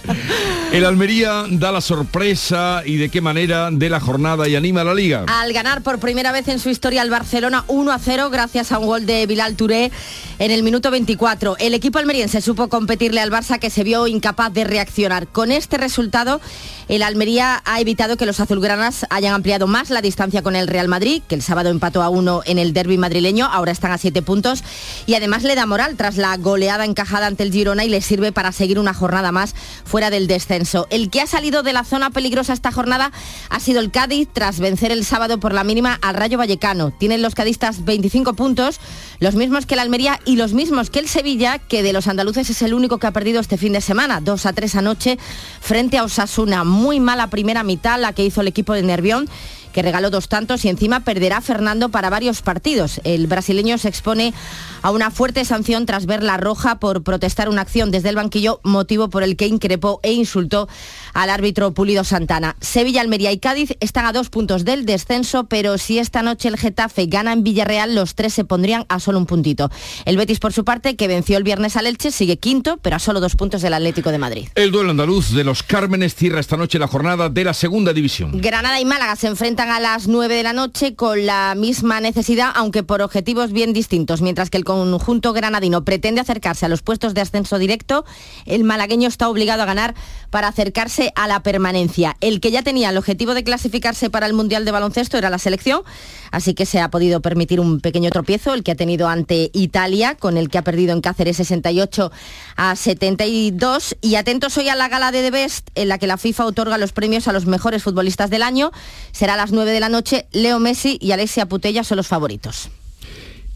[0.74, 4.86] el Almería da la sorpresa y de qué manera de la jornada y anima a
[4.86, 5.26] la liga.
[5.28, 8.72] Al ganar por primera vez en su historia el Barcelona Barcelona 1 a 0 gracias
[8.72, 9.92] a un gol de Bilal Touré
[10.40, 11.58] en el minuto 24.
[11.60, 15.28] El equipo almeriense supo competirle al Barça que se vio incapaz de reaccionar.
[15.28, 16.40] Con este resultado,
[16.88, 20.88] el Almería ha evitado que los azulgranas hayan ampliado más la distancia con el Real
[20.88, 24.22] Madrid, que el sábado empató a uno en el derby madrileño, ahora están a siete
[24.22, 24.64] puntos,
[25.06, 28.32] y además le da moral tras la goleada encajada ante el Girona y le sirve
[28.32, 30.88] para seguir una jornada más fuera del descenso.
[30.90, 33.12] El que ha salido de la zona peligrosa esta jornada
[33.50, 36.92] ha sido el Cádiz tras vencer el sábado por la mínima al Rayo Vallecano.
[36.92, 38.80] Tienen los cadistas 25 puntos,
[39.20, 42.50] los mismos que el Almería y los mismos que el Sevilla, que de los andaluces
[42.50, 45.18] es el único que ha perdido este fin de semana, 2 a 3 anoche
[45.60, 46.64] frente a Osasuna.
[46.64, 49.28] Muy mala primera mitad la que hizo el equipo de Nervión
[49.76, 53.02] que regaló dos tantos y encima perderá Fernando para varios partidos.
[53.04, 54.34] El brasileño se expone
[54.82, 58.62] a una fuerte sanción tras ver la roja por protestar una acción desde el banquillo,
[58.64, 60.70] motivo por el que increpó e insultó
[61.14, 62.56] al árbitro Pulido Santana.
[62.62, 66.56] Sevilla, Almería y Cádiz están a dos puntos del descenso, pero si esta noche el
[66.56, 69.70] Getafe gana en Villarreal, los tres se pondrían a solo un puntito.
[70.06, 73.00] El Betis, por su parte, que venció el viernes al Elche, sigue quinto, pero a
[73.00, 74.48] solo dos puntos del Atlético de Madrid.
[74.56, 78.40] El duelo andaluz de los Cármenes cierra esta noche la jornada de la segunda división.
[78.40, 82.52] Granada y Málaga se enfrentan a las 9 de la noche con la misma necesidad,
[82.56, 84.22] aunque por objetivos bien distintos.
[84.22, 88.06] Mientras que el conjunto granadino pretende acercarse a los puestos de ascenso directo,
[88.46, 89.96] el malagueño está obligado a ganar
[90.30, 92.18] para acercarse a la permanencia.
[92.22, 95.40] El que ya tenía el objetivo de clasificarse para el Mundial de Baloncesto era la
[95.40, 95.84] selección,
[96.32, 100.16] así que se ha podido permitir un pequeño tropiezo, el que ha tenido ante Italia,
[100.16, 102.12] con el que ha perdido en Cáceres 68
[102.56, 103.96] a 72.
[104.02, 106.78] Y atentos hoy a la gala de The Best, en la que la FIFA otorga
[106.78, 108.72] los premios a los mejores futbolistas del año.
[109.12, 110.28] Será a las 9 de la noche.
[110.32, 112.70] Leo Messi y Alexia Putella son los favoritos.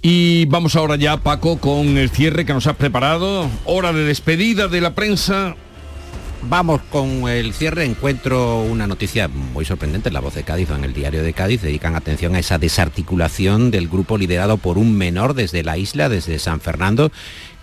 [0.01, 3.49] Y vamos ahora ya, Paco, con el cierre que nos has preparado.
[3.65, 5.55] Hora de despedida de la prensa.
[6.41, 7.83] Vamos con el cierre.
[7.83, 11.33] Encuentro una noticia muy sorprendente en la voz de Cádiz o en el diario de
[11.33, 11.61] Cádiz.
[11.61, 16.39] Dedican atención a esa desarticulación del grupo liderado por un menor desde la isla, desde
[16.39, 17.11] San Fernando,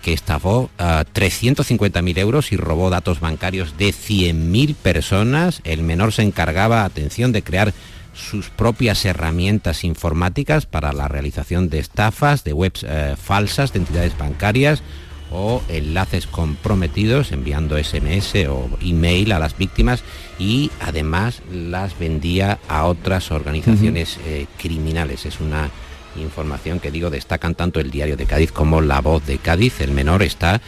[0.03, 5.61] que estafó a 350.000 euros y robó datos bancarios de 100.000 personas.
[5.63, 7.73] El menor se encargaba, atención, de crear
[8.17, 14.17] sus propias herramientas informáticas para la realización de estafas, de webs eh, falsas, de entidades
[14.17, 14.81] bancarias
[15.31, 20.03] o enlaces comprometidos enviando SMS o email a las víctimas
[20.39, 25.25] y además las vendía a otras organizaciones eh, criminales.
[25.25, 25.69] Es una
[26.15, 29.81] información que digo destacan tanto el diario de Cádiz como la voz de Cádiz.
[29.81, 30.61] El menor está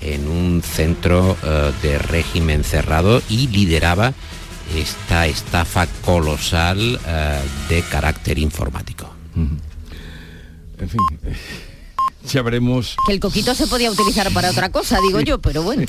[0.00, 4.14] en un centro eh, de régimen cerrado y lideraba
[4.74, 9.12] esta estafa colosal eh, de carácter informático.
[9.34, 11.00] En fin,
[12.32, 12.96] ya veremos.
[13.06, 15.84] Que el coquito se podía utilizar para otra cosa, digo yo, pero bueno.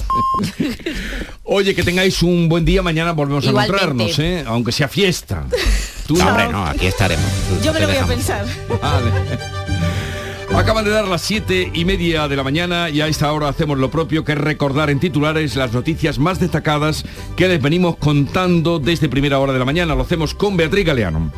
[1.43, 2.81] Oye, que tengáis un buen día.
[2.81, 4.43] Mañana volvemos a encontrarnos, ¿eh?
[4.45, 5.45] aunque sea fiesta.
[6.07, 7.25] Tú No, hombre, no, aquí estaremos.
[7.63, 8.45] Yo me lo voy a pensar.
[8.81, 9.56] Vale.
[10.57, 13.77] Acaban de dar las siete y media de la mañana y a esta hora hacemos
[13.77, 19.07] lo propio que recordar en titulares las noticias más destacadas que les venimos contando desde
[19.07, 19.93] primera hora de la mañana.
[19.93, 21.31] Lo hacemos con Beatriz Galeano.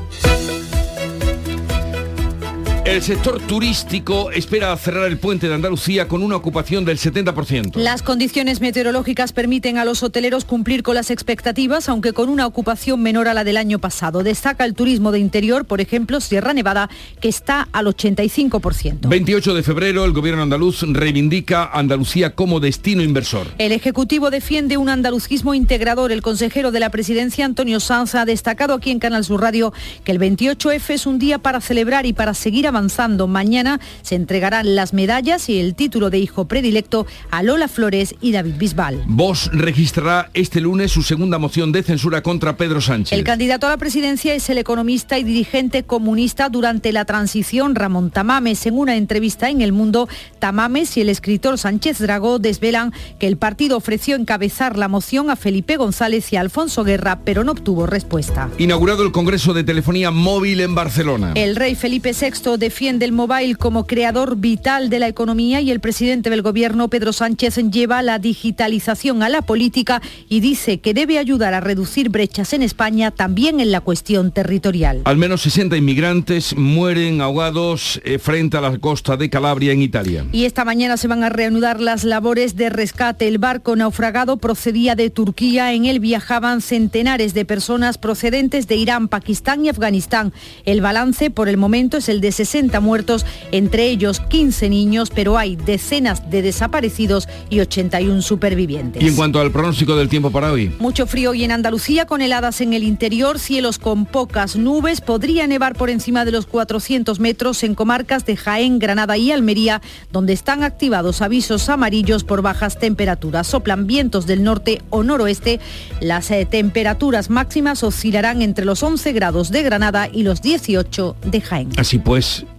[2.89, 7.75] El sector turístico espera cerrar el puente de Andalucía con una ocupación del 70%.
[7.75, 12.99] Las condiciones meteorológicas permiten a los hoteleros cumplir con las expectativas, aunque con una ocupación
[12.99, 14.23] menor a la del año pasado.
[14.23, 16.89] Destaca el turismo de interior, por ejemplo, Sierra Nevada,
[17.21, 19.08] que está al 85%.
[19.08, 23.49] 28 de febrero el gobierno andaluz reivindica a Andalucía como destino inversor.
[23.60, 26.12] El Ejecutivo defiende un andalucismo integrador.
[26.12, 29.73] El consejero de la presidencia, Antonio Sanz, ha destacado aquí en Canal Sur Radio
[30.04, 32.79] que el 28F es un día para celebrar y para seguir avanzando.
[33.28, 38.32] Mañana se entregarán las medallas y el título de hijo predilecto a Lola Flores y
[38.32, 39.04] David Bisbal.
[39.08, 43.18] Vox registrará este lunes su segunda moción de censura contra Pedro Sánchez.
[43.18, 48.12] El candidato a la presidencia es el economista y dirigente comunista durante la transición Ramón
[48.12, 48.65] Tamames.
[48.65, 50.08] En una entrevista en El Mundo,
[50.39, 55.36] Tamames y el escritor Sánchez Dragó desvelan que el partido ofreció encabezar la moción a
[55.36, 58.50] Felipe González y a Alfonso Guerra, pero no obtuvo respuesta.
[58.58, 61.34] Inaugurado el Congreso de Telefonía Móvil en Barcelona.
[61.36, 65.79] El rey Felipe VI defiende el mobile como creador vital de la economía y el
[65.79, 71.17] presidente del gobierno, Pedro Sánchez, lleva la digitalización a la política y dice que debe
[71.17, 75.01] ayudar a reducir brechas en España también en la cuestión territorial.
[75.05, 80.25] Al menos 60 inmigrantes mueren ahogados eh, frente a la costa de Calabria en Italia.
[80.32, 83.27] Y esta mañana se van a reanudar las labores de rescate.
[83.27, 85.73] El barco naufragado procedía de Turquía.
[85.73, 90.34] En él viajaban centenares de personas procedentes de Irán, Pakistán y Afganistán.
[90.65, 95.38] El balance por el momento es el de 60 muertos, entre ellos 15 niños, pero
[95.38, 99.02] hay decenas de desaparecidos y 81 supervivientes.
[99.02, 100.72] Y en cuanto al pronóstico del tiempo para hoy.
[100.80, 105.48] Mucho frío hoy en Andalucía con heladas en el interior, cielos con pocas nubes, podría
[105.48, 110.34] nevar por encima de los 400 metros en comarcas de Jaén, Granada y Almería, donde
[110.34, 113.48] están activados avisos amarillos por bajas temperaturas.
[113.48, 115.60] Soplan vientos del norte o noroeste.
[116.02, 121.41] Las eh, temperaturas máximas oscilarán entre los 11 grados de Granada y los 18 de
[121.41, 121.69] Jaén.
[121.78, 122.45] Así pues,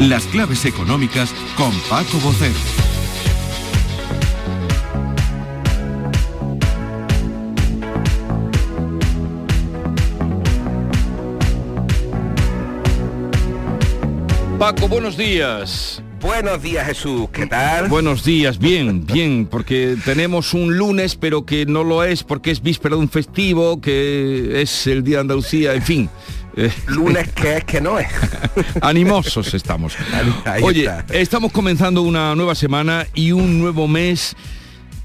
[0.00, 2.54] Las claves económicas con Paco Bocero.
[14.58, 16.02] Paco, buenos días.
[16.20, 17.88] Buenos días Jesús, ¿qué tal?
[17.88, 22.62] Buenos días, bien, bien, porque tenemos un lunes, pero que no lo es porque es
[22.62, 26.10] víspera de un festivo, que es el Día de Andalucía, en fin.
[26.86, 28.08] Lunes que es que no es.
[28.80, 29.96] Animosos estamos.
[30.44, 31.04] Ahí Oye, está.
[31.10, 34.36] estamos comenzando una nueva semana y un nuevo mes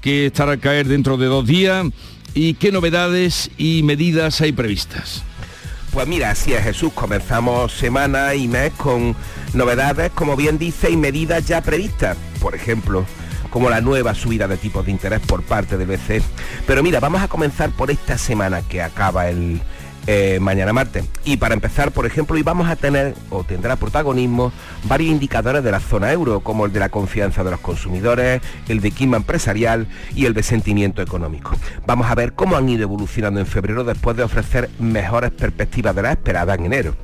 [0.00, 1.86] que estará a caer dentro de dos días.
[2.34, 5.22] ¿Y qué novedades y medidas hay previstas?
[5.92, 9.16] Pues mira, así es Jesús, comenzamos semana y mes con
[9.54, 12.16] novedades, como bien dice, y medidas ya previstas.
[12.40, 13.04] Por ejemplo,
[13.50, 16.22] como la nueva subida de tipos de interés por parte del BCE.
[16.66, 19.60] Pero mira, vamos a comenzar por esta semana que acaba el
[20.06, 21.04] eh, mañana martes.
[21.24, 24.52] Y para empezar, por ejemplo, hoy vamos a tener o tendrá protagonismo
[24.84, 28.80] varios indicadores de la zona euro, como el de la confianza de los consumidores, el
[28.80, 31.52] de clima empresarial y el de sentimiento económico.
[31.86, 36.02] Vamos a ver cómo han ido evolucionando en febrero después de ofrecer mejores perspectivas de
[36.02, 36.94] las esperadas en enero.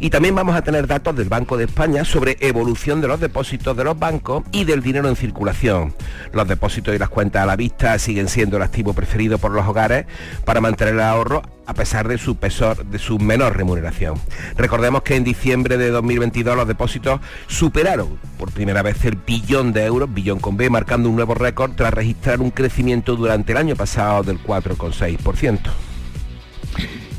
[0.00, 3.76] Y también vamos a tener datos del Banco de España sobre evolución de los depósitos
[3.76, 5.94] de los bancos y del dinero en circulación.
[6.32, 9.66] Los depósitos y las cuentas a la vista siguen siendo el activo preferido por los
[9.66, 10.06] hogares
[10.44, 14.14] para mantener el ahorro a pesar de su de su menor remuneración.
[14.56, 19.84] Recordemos que en diciembre de 2022 los depósitos superaron por primera vez el billón de
[19.84, 23.76] euros, billón con B, marcando un nuevo récord tras registrar un crecimiento durante el año
[23.76, 25.60] pasado del 4,6%.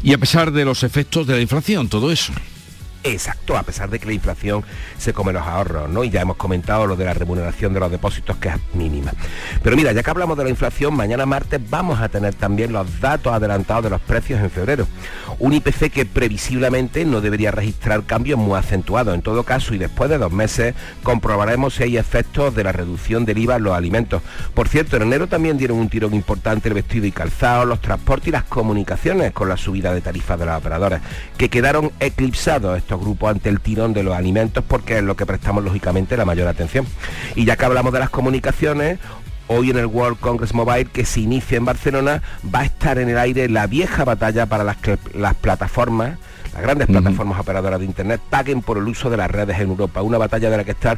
[0.04, 2.34] Y a pesar de los efectos de la inflación, todo eso.
[3.12, 4.64] Exacto, a pesar de que la inflación
[4.98, 6.04] se come los ahorros, ¿no?
[6.04, 9.12] Y ya hemos comentado lo de la remuneración de los depósitos que es mínima.
[9.64, 13.00] Pero mira, ya que hablamos de la inflación, mañana martes vamos a tener también los
[13.00, 14.88] datos adelantados de los precios en febrero.
[15.40, 19.14] Un IPC que previsiblemente no debería registrar cambios muy acentuados.
[19.14, 20.74] En todo caso, y después de dos meses,
[21.04, 24.24] comprobaremos si hay efectos de la reducción del IVA en los alimentos.
[24.54, 28.30] Por cierto, en enero también dieron un tirón importante el vestido y calzado, los transportes
[28.30, 31.02] y las comunicaciones con la subida de tarifas de los operadores,
[31.38, 35.26] que quedaron eclipsados estos grupos ante el tirón de los alimentos porque es lo que
[35.26, 36.86] prestamos lógicamente la mayor atención.
[37.36, 39.00] Y ya que hablamos de las comunicaciones,
[39.48, 42.22] hoy en el World Congress Mobile que se inicia en Barcelona
[42.54, 44.78] va a estar en el aire la vieja batalla para las,
[45.14, 46.18] las plataformas
[46.54, 50.02] las grandes plataformas operadoras de Internet paguen por el uso de las redes en Europa.
[50.02, 50.98] Una batalla de la que estar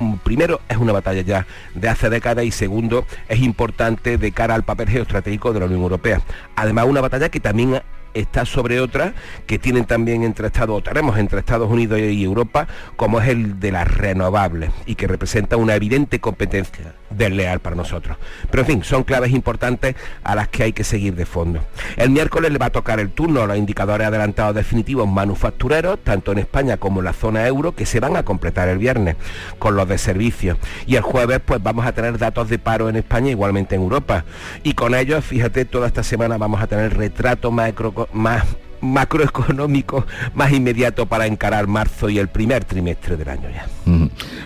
[0.00, 4.54] mm, primero es una batalla ya de hace décadas y segundo es importante de cara
[4.54, 6.20] al papel geoestratégico de la Unión Europea.
[6.56, 7.80] Además una batalla que también
[8.20, 9.14] está sobre otra
[9.46, 12.66] que tienen también entre Estados, o tenemos entre Estados Unidos y Europa,
[12.96, 18.16] como es el de las renovables y que representa una evidente competencia desleal para nosotros.
[18.50, 21.60] Pero en fin, son claves importantes a las que hay que seguir de fondo.
[21.96, 26.32] El miércoles le va a tocar el turno a los indicadores adelantados definitivos manufactureros, tanto
[26.32, 29.16] en España como en la zona euro, que se van a completar el viernes
[29.58, 30.58] con los de servicios.
[30.86, 34.24] Y el jueves pues vamos a tener datos de paro en España, igualmente en Europa.
[34.62, 38.44] Y con ellos, fíjate, toda esta semana vamos a tener retrato macro, más
[38.80, 43.66] macroeconómico más inmediato para encarar marzo y el primer trimestre del año ya.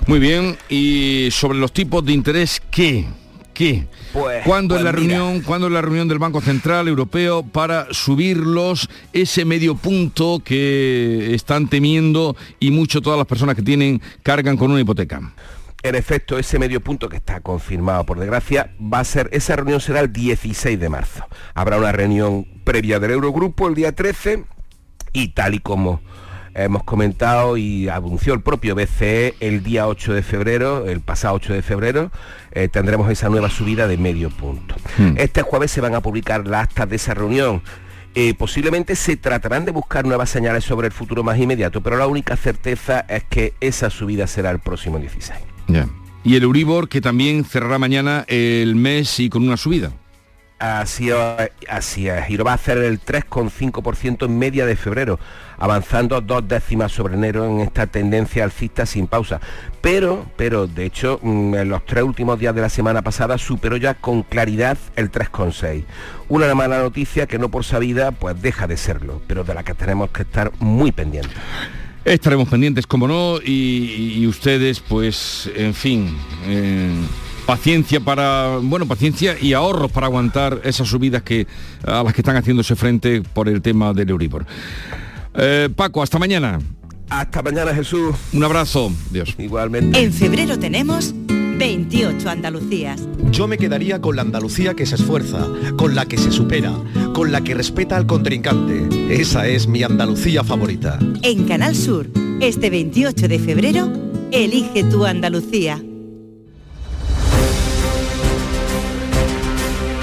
[0.06, 3.06] Muy bien, y sobre los tipos de interés, ¿qué?
[3.52, 3.86] ¿Qué?
[4.14, 5.18] Pues, ¿Cuándo, pues es la mira.
[5.18, 11.34] reunión, ¿Cuándo es la reunión del Banco Central Europeo para subirlos ese medio punto que
[11.34, 15.20] están temiendo y mucho todas las personas que tienen cargan con una hipoteca?
[15.84, 19.80] En efecto, ese medio punto que está confirmado por desgracia va a ser, esa reunión
[19.80, 21.26] será el 16 de marzo.
[21.54, 24.44] Habrá una reunión previa del Eurogrupo el día 13
[25.12, 26.00] y tal y como
[26.54, 31.54] hemos comentado y anunció el propio BCE el día 8 de febrero, el pasado 8
[31.54, 32.12] de febrero,
[32.52, 34.76] eh, tendremos esa nueva subida de medio punto.
[35.16, 37.62] Este jueves se van a publicar las actas de esa reunión.
[38.14, 42.06] Eh, posiblemente se tratarán de buscar nuevas señales sobre el futuro más inmediato, pero la
[42.06, 45.51] única certeza es que esa subida será el próximo 16.
[46.24, 49.92] Y el Euribor que también cerrará mañana el mes y con una subida.
[50.62, 51.16] Así es,
[51.68, 55.18] así es, y lo va a hacer el 3,5% en media de febrero,
[55.58, 59.40] avanzando dos décimas sobre enero en esta tendencia alcista sin pausa.
[59.80, 63.76] Pero, pero, de hecho, mm, en los tres últimos días de la semana pasada superó
[63.76, 65.84] ya con claridad el 3,6.
[66.28, 69.74] Una mala noticia que no por sabida, pues deja de serlo, pero de la que
[69.74, 71.36] tenemos que estar muy pendientes.
[72.04, 76.90] Estaremos pendientes, como no, y, y ustedes, pues, en fin, eh,
[77.46, 81.46] paciencia para, bueno, paciencia y ahorros para aguantar esas subidas que
[81.84, 84.46] a las que están haciéndose frente por el tema del Euribor.
[85.34, 86.58] Eh, Paco, hasta mañana.
[87.08, 88.16] Hasta mañana, Jesús.
[88.32, 88.92] Un abrazo.
[89.10, 89.34] Dios.
[89.38, 90.02] Igualmente.
[90.02, 91.14] En febrero tenemos
[91.62, 93.00] 28 Andalucías.
[93.30, 95.46] Yo me quedaría con la Andalucía que se esfuerza,
[95.76, 96.72] con la que se supera,
[97.14, 98.88] con la que respeta al contrincante.
[99.14, 100.98] Esa es mi Andalucía favorita.
[101.22, 102.08] En Canal Sur,
[102.40, 103.92] este 28 de febrero,
[104.32, 105.80] elige tu Andalucía.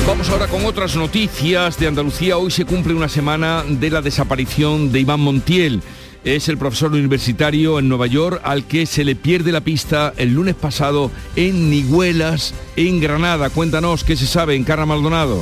[0.08, 2.38] Vamos ahora con otras noticias de Andalucía.
[2.38, 5.82] Hoy se cumple una semana de la desaparición de Iván Montiel.
[6.26, 10.34] Es el profesor universitario en Nueva York al que se le pierde la pista el
[10.34, 13.50] lunes pasado en Niguelas, en Granada.
[13.50, 15.42] Cuéntanos qué se sabe en Carra Maldonado.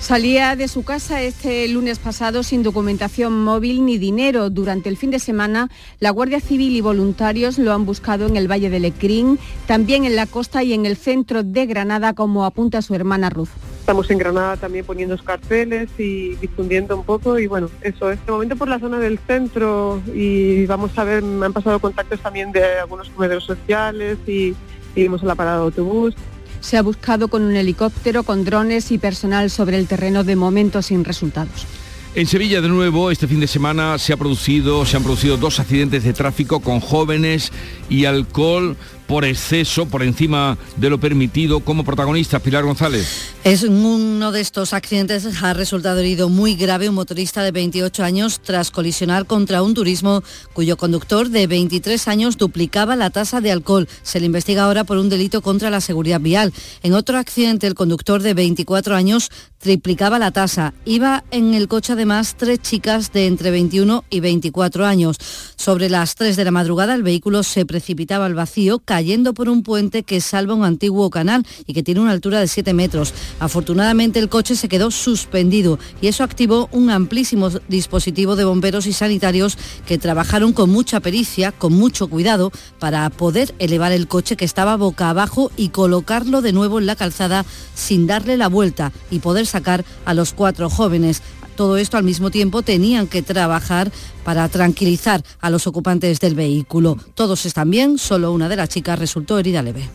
[0.00, 4.50] Salía de su casa este lunes pasado sin documentación móvil ni dinero.
[4.50, 8.50] Durante el fin de semana, la Guardia Civil y voluntarios lo han buscado en el
[8.50, 12.82] Valle de Lecrín, también en la costa y en el centro de Granada, como apunta
[12.82, 13.48] su hermana Ruth.
[13.84, 18.56] Estamos en Granada también poniendo carteles y difundiendo un poco y bueno, eso, este momento
[18.56, 22.64] por la zona del centro y vamos a ver, me han pasado contactos también de
[22.78, 24.54] algunos comedores sociales y,
[24.94, 26.14] y vimos en la parada de autobús.
[26.60, 30.80] Se ha buscado con un helicóptero, con drones y personal sobre el terreno de momento
[30.80, 31.66] sin resultados.
[32.14, 35.58] En Sevilla de nuevo, este fin de semana se ha producido, se han producido dos
[35.58, 37.52] accidentes de tráfico con jóvenes
[37.90, 38.76] y alcohol
[39.06, 43.34] por exceso, por encima de lo permitido, como protagonista, Pilar González.
[43.44, 48.40] Es uno de estos accidentes ha resultado herido muy grave un motorista de 28 años
[48.42, 53.88] tras colisionar contra un turismo cuyo conductor de 23 años duplicaba la tasa de alcohol.
[54.02, 56.52] Se le investiga ahora por un delito contra la seguridad vial.
[56.82, 60.74] En otro accidente, el conductor de 24 años triplicaba la tasa.
[60.84, 65.16] Iba en el coche además tres chicas de entre 21 y 24 años.
[65.56, 69.64] Sobre las 3 de la madrugada el vehículo se precipitaba al vacío cayendo por un
[69.64, 73.12] puente que salva un antiguo canal y que tiene una altura de 7 metros.
[73.40, 78.92] Afortunadamente el coche se quedó suspendido y eso activó un amplísimo dispositivo de bomberos y
[78.92, 84.44] sanitarios que trabajaron con mucha pericia, con mucho cuidado, para poder elevar el coche que
[84.44, 89.18] estaba boca abajo y colocarlo de nuevo en la calzada sin darle la vuelta y
[89.18, 91.20] poder sacar a los cuatro jóvenes.
[91.56, 93.90] Todo esto al mismo tiempo tenían que trabajar
[94.24, 96.96] para tranquilizar a los ocupantes del vehículo.
[97.14, 99.88] Todos están bien, solo una de las chicas resultó herida leve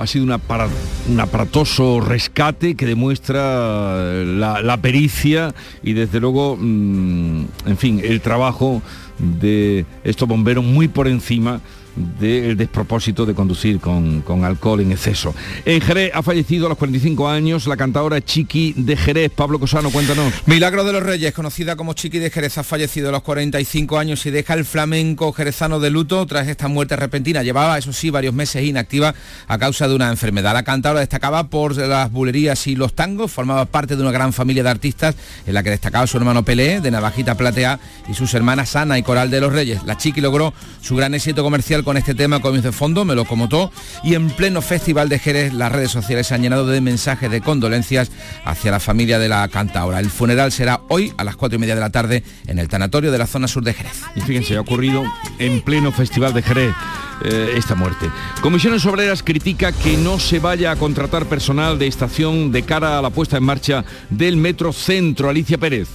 [0.00, 8.00] ha sido un aparatoso rescate que demuestra la, pericia y desde luego, mm, en fin,
[8.02, 8.80] el trabajo
[9.18, 11.60] de estos bomberos muy por encima
[11.96, 15.34] del despropósito de conducir con, alcohol en exceso.
[15.64, 19.30] En Jerez ha fallecido a los 45 años la cantadora Chiqui de Jerez.
[19.34, 20.32] Pablo Cosano, cuéntanos.
[20.46, 24.24] Milagro de los Reyes, conocida como Chiqui de Jerez, ha fallecido a los 45 años
[24.26, 27.42] y deja el flamenco jerezano de luto tras esta muerte repentina.
[27.42, 29.14] Llevaba, eso sí, varios meses inactiva
[29.48, 30.54] a causa de una enfermedad.
[30.54, 34.62] La cantadora destacaba por las bulerías y los tangos, formaba parte de una gran familia
[34.62, 35.14] de artistas
[35.46, 37.78] en la que destacaba su hermano Pelé, de Navajita Platea,
[38.08, 39.84] y sus hermanas Ana y Coral de los Reyes.
[39.84, 43.24] La Chiqui logró su gran éxito comercial con este tema comienzo de fondo, me lo
[43.24, 43.70] comotó,
[44.02, 47.40] y en pleno Festival de Jerez las redes sociales se han llenado de mensajes de
[47.40, 48.10] condolencias
[48.44, 50.00] hacia la familia de la cantaora.
[50.00, 53.12] El funeral será hoy a las cuatro y media de la tarde en el tanatorio
[53.12, 54.00] de la zona sur de Jerez.
[54.16, 55.04] Y fíjense, ha ocurrido
[55.38, 56.74] en pleno Festival de Jerez.
[57.22, 58.10] Eh, esta muerte.
[58.40, 63.02] Comisiones Obreras critica que no se vaya a contratar personal de estación de cara a
[63.02, 65.28] la puesta en marcha del Metro Centro.
[65.28, 65.88] Alicia Pérez.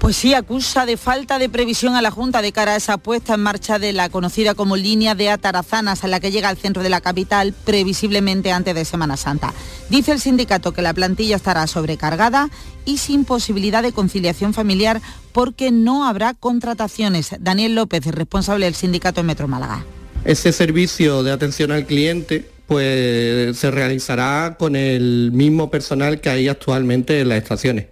[0.00, 3.34] Pues sí, acusa de falta de previsión a la Junta de cara a esa puesta
[3.34, 6.82] en marcha de la conocida como línea de Atarazanas, a la que llega al centro
[6.82, 9.52] de la capital previsiblemente antes de Semana Santa.
[9.90, 12.48] Dice el sindicato que la plantilla estará sobrecargada
[12.86, 17.36] y sin posibilidad de conciliación familiar porque no habrá contrataciones.
[17.38, 19.84] Daniel López, responsable del sindicato en Metro Málaga.
[20.24, 26.46] Ese servicio de atención al cliente pues se realizará con el mismo personal que hay
[26.46, 27.86] actualmente en las estaciones.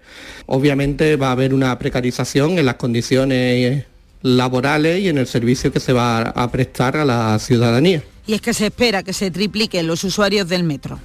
[0.46, 3.86] Obviamente va a haber una precarización en las condiciones
[4.22, 8.04] laborales y en el servicio que se va a prestar a la ciudadanía.
[8.28, 11.00] Y es que se espera que se tripliquen los usuarios del metro.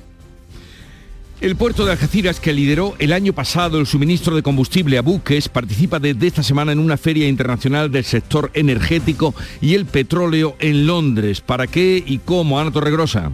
[1.41, 5.49] El puerto de Algeciras, que lideró el año pasado el suministro de combustible a buques,
[5.49, 10.86] participa desde esta semana en una feria internacional del sector energético y el petróleo en
[10.86, 11.41] Londres.
[11.41, 13.32] ¿Para qué y cómo, Ana Torregrosa?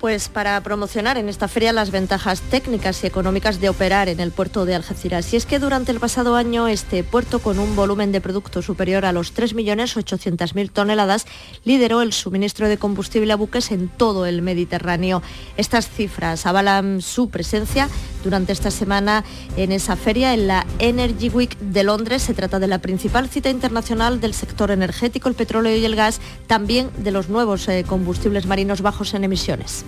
[0.00, 4.30] Pues para promocionar en esta feria las ventajas técnicas y económicas de operar en el
[4.30, 5.34] puerto de Algeciras.
[5.34, 9.04] Y es que durante el pasado año este puerto, con un volumen de producto superior
[9.04, 11.26] a los 3.800.000 toneladas,
[11.64, 15.20] lideró el suministro de combustible a buques en todo el Mediterráneo.
[15.56, 17.88] Estas cifras avalan su presencia
[18.22, 19.24] durante esta semana
[19.56, 22.22] en esa feria, en la Energy Week de Londres.
[22.22, 26.20] Se trata de la principal cita internacional del sector energético, el petróleo y el gas,
[26.46, 29.84] también de los nuevos eh, combustibles marinos bajos en emisiones.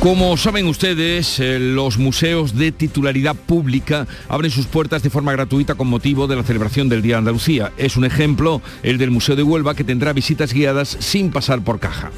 [0.00, 5.74] Como saben ustedes, eh, los museos de titularidad pública abren sus puertas de forma gratuita
[5.74, 7.72] con motivo de la celebración del Día de Andalucía.
[7.76, 11.80] Es un ejemplo el del Museo de Huelva que tendrá visitas guiadas sin pasar por
[11.80, 12.12] caja.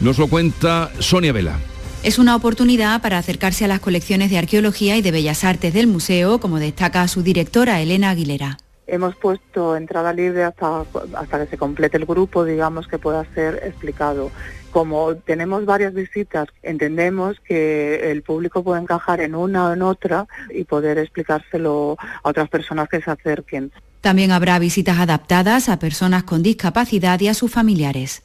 [0.00, 1.60] Nos lo cuenta Sonia Vela.
[2.02, 5.86] Es una oportunidad para acercarse a las colecciones de arqueología y de bellas artes del
[5.86, 8.58] museo, como destaca su directora Elena Aguilera.
[8.86, 13.60] Hemos puesto entrada libre hasta, hasta que se complete el grupo, digamos, que pueda ser
[13.64, 14.30] explicado
[14.72, 20.26] como tenemos varias visitas, entendemos que el público puede encajar en una o en otra
[20.50, 23.70] y poder explicárselo a otras personas que se acerquen.
[24.00, 28.22] También habrá visitas adaptadas a personas con discapacidad y a sus familiares.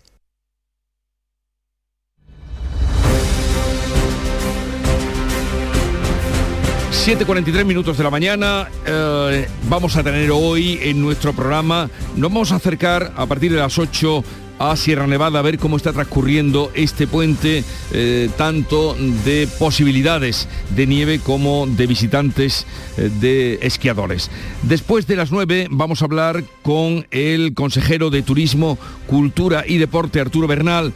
[7.08, 8.68] ...7.43 minutos de la mañana...
[8.86, 11.90] Eh, ...vamos a tener hoy en nuestro programa...
[12.18, 14.26] ...nos vamos a acercar a partir de las 8
[14.60, 20.86] a Sierra Nevada a ver cómo está transcurriendo este puente, eh, tanto de posibilidades de
[20.86, 24.30] nieve como de visitantes eh, de esquiadores.
[24.64, 30.20] Después de las 9 vamos a hablar con el consejero de Turismo, Cultura y Deporte,
[30.20, 30.92] Arturo Bernal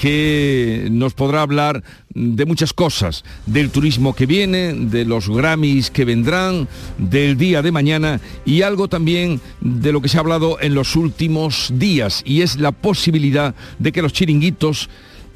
[0.00, 1.84] que nos podrá hablar
[2.14, 7.70] de muchas cosas, del turismo que viene, de los Grammys que vendrán, del día de
[7.70, 12.40] mañana y algo también de lo que se ha hablado en los últimos días y
[12.40, 14.88] es la posibilidad de que los chiringuitos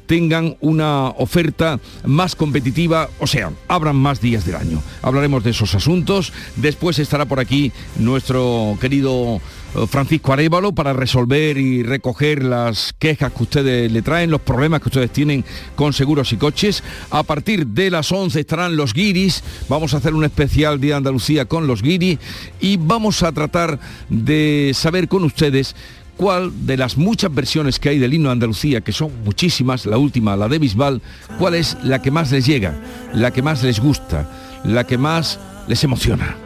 [0.07, 4.81] tengan una oferta más competitiva, o sea, abran más días del año.
[5.01, 6.31] Hablaremos de esos asuntos.
[6.55, 9.41] Después estará por aquí nuestro querido
[9.87, 14.89] Francisco Arevalo para resolver y recoger las quejas que ustedes le traen, los problemas que
[14.89, 15.43] ustedes tienen
[15.75, 16.83] con seguros y coches.
[17.11, 19.43] A partir de las 11 estarán los guiris.
[19.67, 22.19] Vamos a hacer un especial Día de Andalucía con los guiris
[22.59, 25.75] y vamos a tratar de saber con ustedes
[26.17, 29.97] cuál de las muchas versiones que hay del himno de Andalucía, que son muchísimas, la
[29.97, 31.01] última, la de Bisbal,
[31.37, 32.79] cuál es la que más les llega,
[33.13, 34.29] la que más les gusta,
[34.63, 36.44] la que más les emociona.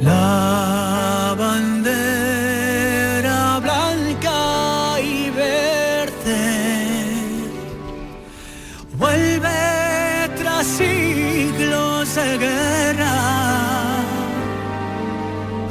[0.00, 1.58] La bandera
[3.60, 6.78] blanca y verde
[8.96, 9.48] vuelve
[10.36, 14.04] tras siglos de guerra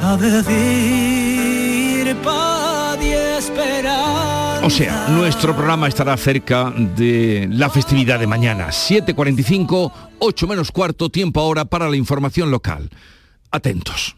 [0.02, 4.60] a decir paz y esperanza.
[4.62, 11.08] O sea, nuestro programa estará cerca de la festividad de mañana, 7.45, 8 menos cuarto,
[11.08, 12.90] tiempo ahora para la información local.
[13.50, 14.17] Atentos.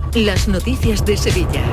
[0.15, 1.63] las noticias de Sevilla.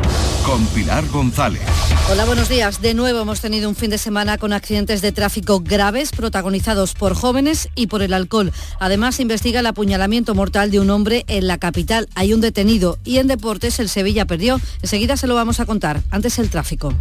[0.47, 1.63] Con Pilar González.
[2.11, 2.81] Hola, buenos días.
[2.81, 7.15] De nuevo hemos tenido un fin de semana con accidentes de tráfico graves protagonizados por
[7.15, 8.53] jóvenes y por el alcohol.
[8.79, 12.09] Además, se investiga el apuñalamiento mortal de un hombre en la capital.
[12.15, 14.61] Hay un detenido y en deportes el Sevilla perdió.
[14.83, 16.03] Enseguida se lo vamos a contar.
[16.11, 16.95] Antes el tráfico.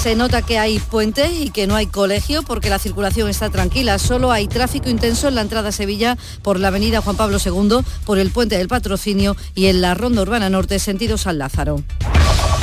[0.00, 3.98] Se nota que hay puente y que no hay colegio porque la circulación está tranquila.
[3.98, 7.84] Solo hay tráfico intenso en la entrada a Sevilla por la avenida Juan Pablo II,
[8.04, 11.82] por el puente del Patrocinio y en la ronda urbana norte sentido San Lázaro.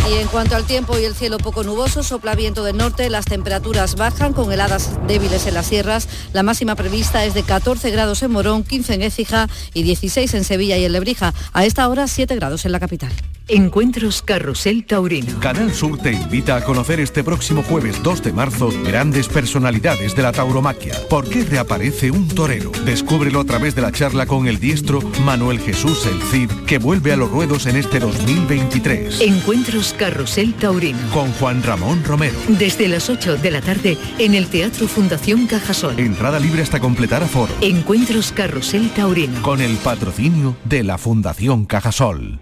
[0.09, 3.25] Y en cuanto al tiempo y el cielo poco nuboso, sopla viento del norte, las
[3.25, 6.07] temperaturas bajan con heladas débiles en las sierras.
[6.33, 10.43] La máxima prevista es de 14 grados en Morón, 15 en Écija y 16 en
[10.43, 11.33] Sevilla y en Lebrija.
[11.53, 13.11] A esta hora 7 grados en la capital.
[13.49, 15.39] Encuentros Carrusel Taurino.
[15.39, 20.21] Canal Sur te invita a conocer este próximo jueves 2 de marzo grandes personalidades de
[20.21, 20.93] la tauromaquia.
[21.09, 22.71] ¿Por qué reaparece un torero?
[22.85, 27.11] Descúbrelo a través de la charla con el diestro Manuel Jesús El Cid, que vuelve
[27.11, 29.21] a los ruedos en este 2023.
[29.21, 30.99] Encuentros Carrusel Taurino.
[31.13, 32.35] Con Juan Ramón Romero.
[32.47, 35.99] Desde las 8 de la tarde en el Teatro Fundación Cajasol.
[35.99, 37.53] Entrada libre hasta completar aforo.
[37.61, 39.41] Encuentros Carrusel Taurino.
[39.41, 42.41] Con el patrocinio de la Fundación Cajasol.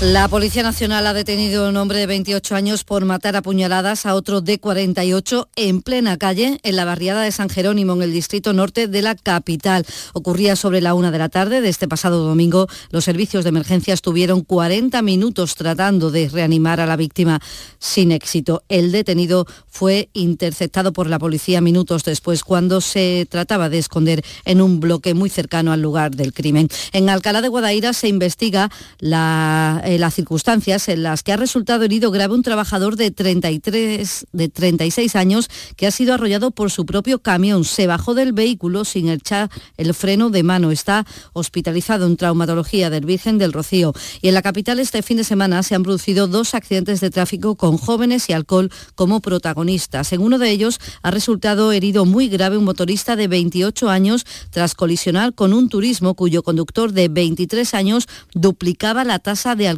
[0.00, 4.06] La Policía Nacional ha detenido a un hombre de 28 años por matar a puñaladas
[4.06, 8.12] a otro de 48 en plena calle en la barriada de San Jerónimo, en el
[8.12, 9.84] distrito norte de la capital.
[10.12, 12.68] Ocurría sobre la una de la tarde de este pasado domingo.
[12.90, 17.40] Los servicios de emergencia estuvieron 40 minutos tratando de reanimar a la víctima
[17.80, 18.62] sin éxito.
[18.68, 24.60] El detenido fue interceptado por la policía minutos después cuando se trataba de esconder en
[24.60, 26.68] un bloque muy cercano al lugar del crimen.
[26.92, 28.70] En Alcalá de Guadaira se investiga
[29.00, 34.26] la eh, las circunstancias en las que ha resultado herido grave un trabajador de 33,
[34.30, 37.64] de 36 años que ha sido arrollado por su propio camión.
[37.64, 40.72] Se bajó del vehículo sin echar el freno de mano.
[40.72, 43.94] Está hospitalizado en traumatología del Virgen del Rocío.
[44.20, 47.54] Y en la capital este fin de semana se han producido dos accidentes de tráfico
[47.54, 50.12] con jóvenes y alcohol como protagonistas.
[50.12, 54.74] En uno de ellos ha resultado herido muy grave un motorista de 28 años tras
[54.74, 59.77] colisionar con un turismo cuyo conductor de 23 años duplicaba la tasa de alcohol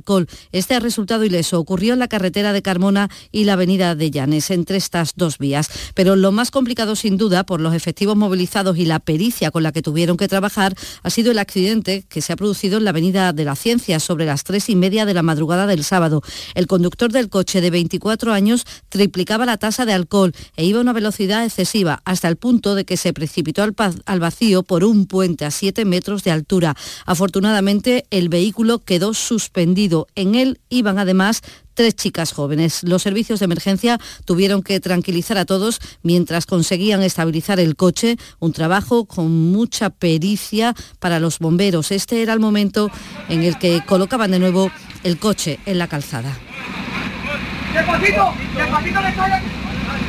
[0.52, 1.58] este ha resultado ileso.
[1.58, 5.68] Ocurrió en la carretera de Carmona y la avenida de Llanes, entre estas dos vías.
[5.94, 9.72] Pero lo más complicado, sin duda, por los efectivos movilizados y la pericia con la
[9.72, 13.32] que tuvieron que trabajar, ha sido el accidente que se ha producido en la avenida
[13.32, 16.22] de la Ciencia sobre las tres y media de la madrugada del sábado.
[16.54, 20.82] El conductor del coche de 24 años triplicaba la tasa de alcohol e iba a
[20.82, 23.74] una velocidad excesiva, hasta el punto de que se precipitó al,
[24.06, 26.76] al vacío por un puente a 7 metros de altura.
[27.06, 31.42] Afortunadamente, el vehículo quedó suspendido en él iban además
[31.74, 32.82] tres chicas jóvenes.
[32.82, 38.52] Los servicios de emergencia tuvieron que tranquilizar a todos mientras conseguían estabilizar el coche, un
[38.52, 41.90] trabajo con mucha pericia para los bomberos.
[41.90, 42.90] Este era el momento
[43.28, 44.70] en el que colocaban de nuevo
[45.04, 46.36] el coche en la calzada.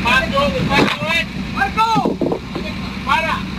[0.03, 0.51] ¡Marco!
[1.55, 2.17] ¡Marco!
[3.05, 3.33] ¡Para!
[3.35, 3.50] ¡Para!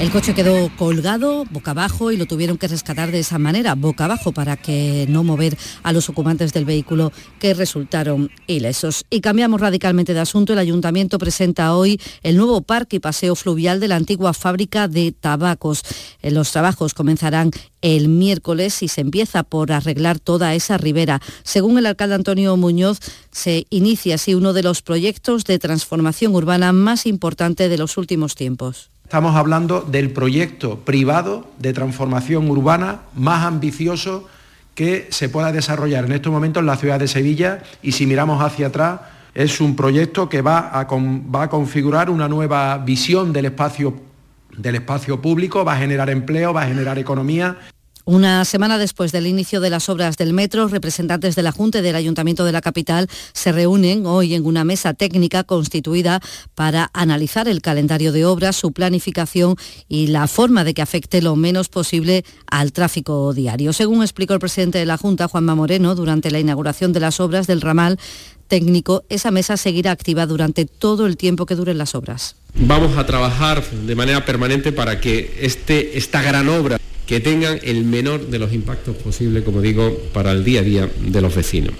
[0.00, 4.06] El coche quedó colgado boca abajo y lo tuvieron que rescatar de esa manera, boca
[4.06, 9.04] abajo, para que no mover a los ocupantes del vehículo que resultaron ilesos.
[9.10, 10.54] Y cambiamos radicalmente de asunto.
[10.54, 15.12] El ayuntamiento presenta hoy el nuevo parque y paseo fluvial de la antigua fábrica de
[15.12, 15.82] tabacos.
[16.22, 17.50] Eh, los trabajos comenzarán
[17.82, 21.20] el miércoles y se empieza por arreglar toda esa ribera.
[21.42, 23.00] Según el alcalde Antonio Muñoz,
[23.32, 28.34] se inicia así uno de los proyectos de transformación urbana más importante de los últimos
[28.34, 28.88] tiempos.
[29.10, 34.28] Estamos hablando del proyecto privado de transformación urbana más ambicioso
[34.76, 38.40] que se pueda desarrollar en estos momentos en la ciudad de Sevilla y si miramos
[38.40, 39.00] hacia atrás
[39.34, 43.96] es un proyecto que va a, va a configurar una nueva visión del espacio,
[44.56, 47.56] del espacio público, va a generar empleo, va a generar economía.
[48.10, 51.82] Una semana después del inicio de las obras del metro, representantes de la Junta y
[51.82, 56.18] del Ayuntamiento de la capital se reúnen hoy en una mesa técnica constituida
[56.56, 59.54] para analizar el calendario de obras, su planificación
[59.86, 63.72] y la forma de que afecte lo menos posible al tráfico diario.
[63.72, 67.46] Según explicó el presidente de la Junta, Juanma Moreno, durante la inauguración de las obras
[67.46, 67.96] del ramal
[68.48, 72.39] técnico, esa mesa seguirá activa durante todo el tiempo que duren las obras.
[72.54, 77.84] Vamos a trabajar de manera permanente para que este, esta gran obra que tengan el
[77.84, 81.74] menor de los impactos posibles, como digo, para el día a día de los vecinos.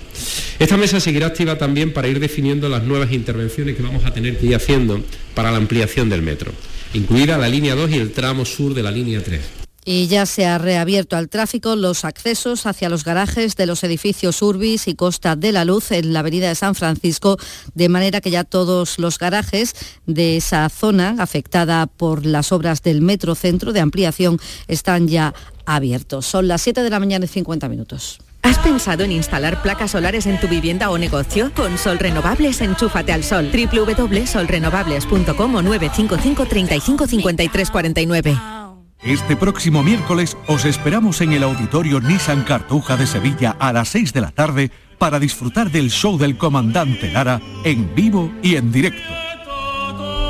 [0.58, 4.38] Esta mesa seguirá activa también para ir definiendo las nuevas intervenciones que vamos a tener
[4.38, 5.00] que ir haciendo
[5.34, 6.52] para la ampliación del metro,
[6.94, 10.46] incluida la línea 2 y el tramo sur de la línea 3 y ya se
[10.46, 15.36] ha reabierto al tráfico los accesos hacia los garajes de los edificios Urbis y Costa
[15.36, 17.38] de la Luz en la avenida de San Francisco,
[17.74, 19.74] de manera que ya todos los garajes
[20.06, 26.26] de esa zona afectada por las obras del Metro Centro de ampliación están ya abiertos.
[26.26, 28.18] Son las 7 de la mañana y 50 minutos.
[28.42, 31.52] ¿Has pensado en instalar placas solares en tu vivienda o negocio?
[31.54, 33.50] Con Sol Renovables, enchúfate al sol.
[33.52, 38.59] www.solrenovables.com o 955 35 53 49.
[39.02, 44.12] Este próximo miércoles os esperamos en el Auditorio Nissan Cartuja de Sevilla a las 6
[44.12, 49.08] de la tarde para disfrutar del show del comandante Lara en vivo y en directo.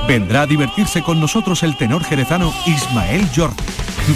[0.06, 3.62] Vendrá a divertirse con nosotros el tenor jerezano Ismael Jordi.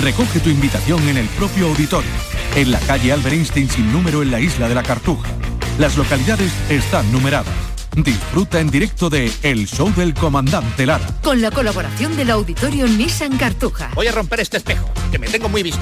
[0.00, 2.10] Recoge tu invitación en el propio auditorio,
[2.54, 5.30] en la calle Albert Einstein sin número en la isla de la Cartuja.
[5.78, 7.73] Las localidades están numeradas.
[7.96, 11.06] Disfruta en directo de El Show del Comandante Lara.
[11.22, 13.90] Con la colaboración del auditorio Nissan Cartuja.
[13.94, 15.80] Voy a romper este espejo, que me tengo muy visto.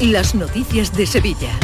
[0.00, 1.58] Las noticias de Sevilla.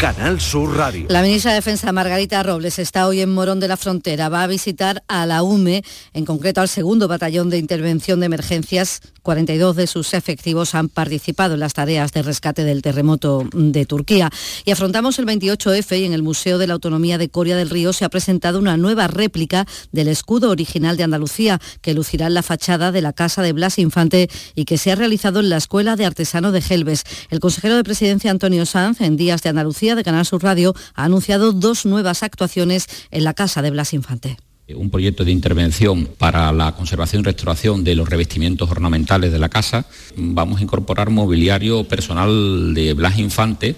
[0.00, 1.04] Canal Sur Radio.
[1.10, 4.30] La ministra de Defensa Margarita Robles está hoy en Morón de la Frontera.
[4.30, 5.84] Va a visitar a la UME,
[6.14, 9.02] en concreto al segundo batallón de intervención de emergencias.
[9.20, 14.30] 42 de sus efectivos han participado en las tareas de rescate del terremoto de Turquía.
[14.64, 17.92] Y afrontamos el 28F y en el Museo de la Autonomía de Coria del Río
[17.92, 22.42] se ha presentado una nueva réplica del escudo original de Andalucía que lucirá en la
[22.42, 25.96] fachada de la casa de Blas Infante y que se ha realizado en la Escuela
[25.96, 27.04] de Artesano de Gelbes.
[27.28, 31.04] El consejero de Presidencia Antonio Sanz en Días de Andalucía de Canal Sur Radio ha
[31.04, 34.36] anunciado dos nuevas actuaciones en la casa de Blas Infante
[34.74, 39.48] un proyecto de intervención para la conservación y restauración de los revestimientos ornamentales de la
[39.48, 39.86] casa.
[40.16, 43.74] Vamos a incorporar mobiliario personal de Blas Infante,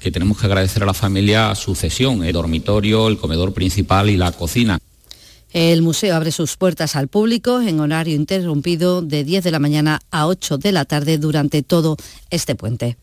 [0.00, 4.16] que tenemos que agradecer a la familia su cesión, el dormitorio, el comedor principal y
[4.16, 4.78] la cocina.
[5.52, 10.00] El museo abre sus puertas al público en horario interrumpido de 10 de la mañana
[10.10, 11.96] a 8 de la tarde durante todo
[12.30, 12.98] este puente.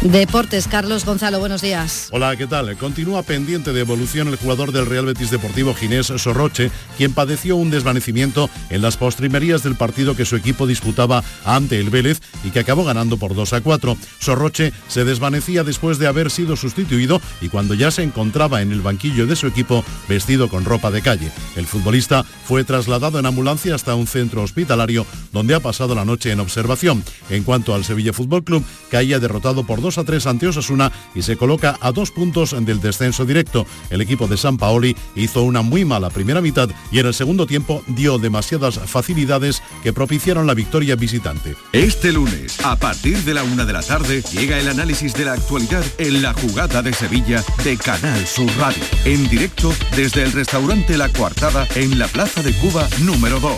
[0.00, 2.08] Deportes, Carlos Gonzalo, buenos días.
[2.12, 2.76] Hola, ¿qué tal?
[2.76, 7.70] Continúa pendiente de evolución el jugador del Real Betis Deportivo Ginés Sorroche, quien padeció un
[7.70, 12.60] desvanecimiento en las postrimerías del partido que su equipo disputaba ante el Vélez y que
[12.60, 13.96] acabó ganando por 2 a 4.
[14.20, 18.82] Sorroche se desvanecía después de haber sido sustituido y cuando ya se encontraba en el
[18.82, 21.32] banquillo de su equipo vestido con ropa de calle.
[21.56, 26.30] El futbolista fue trasladado en ambulancia hasta un centro hospitalario donde ha pasado la noche
[26.30, 27.02] en observación.
[27.30, 31.22] En cuanto al Sevilla Fútbol Club, caía derrotado por 2 a 3 ante Osasuna y
[31.22, 33.66] se coloca a dos puntos del descenso directo.
[33.88, 37.46] El equipo de San Paoli hizo una muy mala primera mitad y en el segundo
[37.46, 41.56] tiempo dio demasiadas facilidades que propiciaron la victoria visitante.
[41.72, 45.32] Este lunes, a partir de la una de la tarde, llega el análisis de la
[45.32, 48.82] actualidad en la jugada de Sevilla de Canal Sur Radio.
[49.04, 53.52] En directo desde el restaurante La Coartada en la Plaza de Cuba número 2.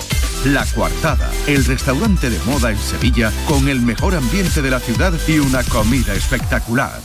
[0.46, 5.12] La Coartada, el restaurante de moda en Sevilla con el mejor ambiente de la ciudad
[5.28, 7.00] y una comida espectacular.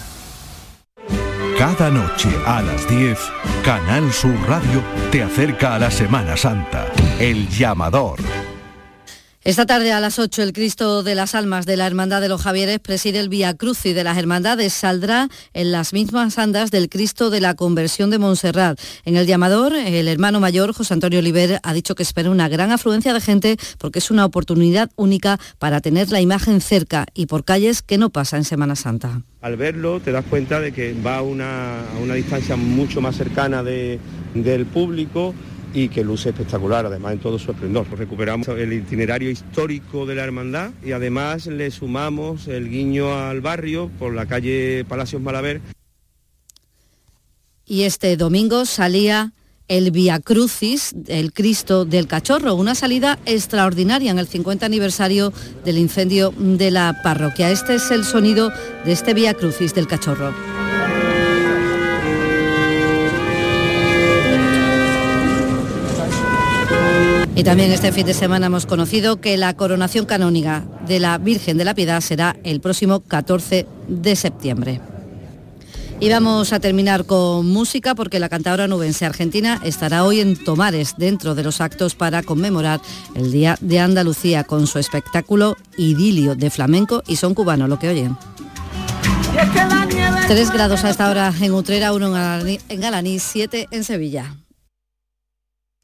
[1.57, 3.17] Cada noche a las 10,
[3.63, 6.85] Canal Sur Radio te acerca a la Semana Santa.
[7.17, 8.19] El llamador
[9.45, 12.41] Esta tarde a las 8 el Cristo de las Almas de la Hermandad de los
[12.41, 14.73] Javieres preside el Vía Crucis de las Hermandades.
[14.73, 18.79] Saldrá en las mismas andas del Cristo de la Conversión de Montserrat.
[19.05, 22.71] En el llamador, el hermano mayor, José Antonio Oliver, ha dicho que espera una gran
[22.71, 27.43] afluencia de gente porque es una oportunidad única para tener la imagen cerca y por
[27.43, 29.21] calles que no pasa en Semana Santa.
[29.41, 33.15] Al verlo te das cuenta de que va a una, a una distancia mucho más
[33.15, 33.99] cercana de,
[34.33, 35.35] del público
[35.75, 37.85] y que luce espectacular, además en todo su esplendor.
[37.91, 43.91] Recuperamos el itinerario histórico de la hermandad y además le sumamos el guiño al barrio
[43.99, 45.61] por la calle Palacios Malaver.
[47.65, 49.33] Y este domingo salía
[49.67, 55.33] el Via Crucis, el Cristo del Cachorro, una salida extraordinaria en el 50 aniversario
[55.65, 57.51] del incendio de la parroquia.
[57.51, 58.49] Este es el sonido
[58.85, 60.54] de este Via Crucis del Cachorro.
[67.35, 71.57] Y también este fin de semana hemos conocido que la coronación canónica de la Virgen
[71.57, 74.79] de la Piedad será el próximo 14 de septiembre.
[75.99, 80.95] Y vamos a terminar con música porque la cantadora nubense argentina estará hoy en Tomares
[80.97, 82.79] dentro de los actos para conmemorar
[83.15, 87.89] el Día de Andalucía con su espectáculo Idilio de flamenco y son cubano, lo que
[87.89, 88.17] oyen.
[90.27, 94.35] Tres grados a esta hora en Utrera, uno en Galaní, siete en Sevilla.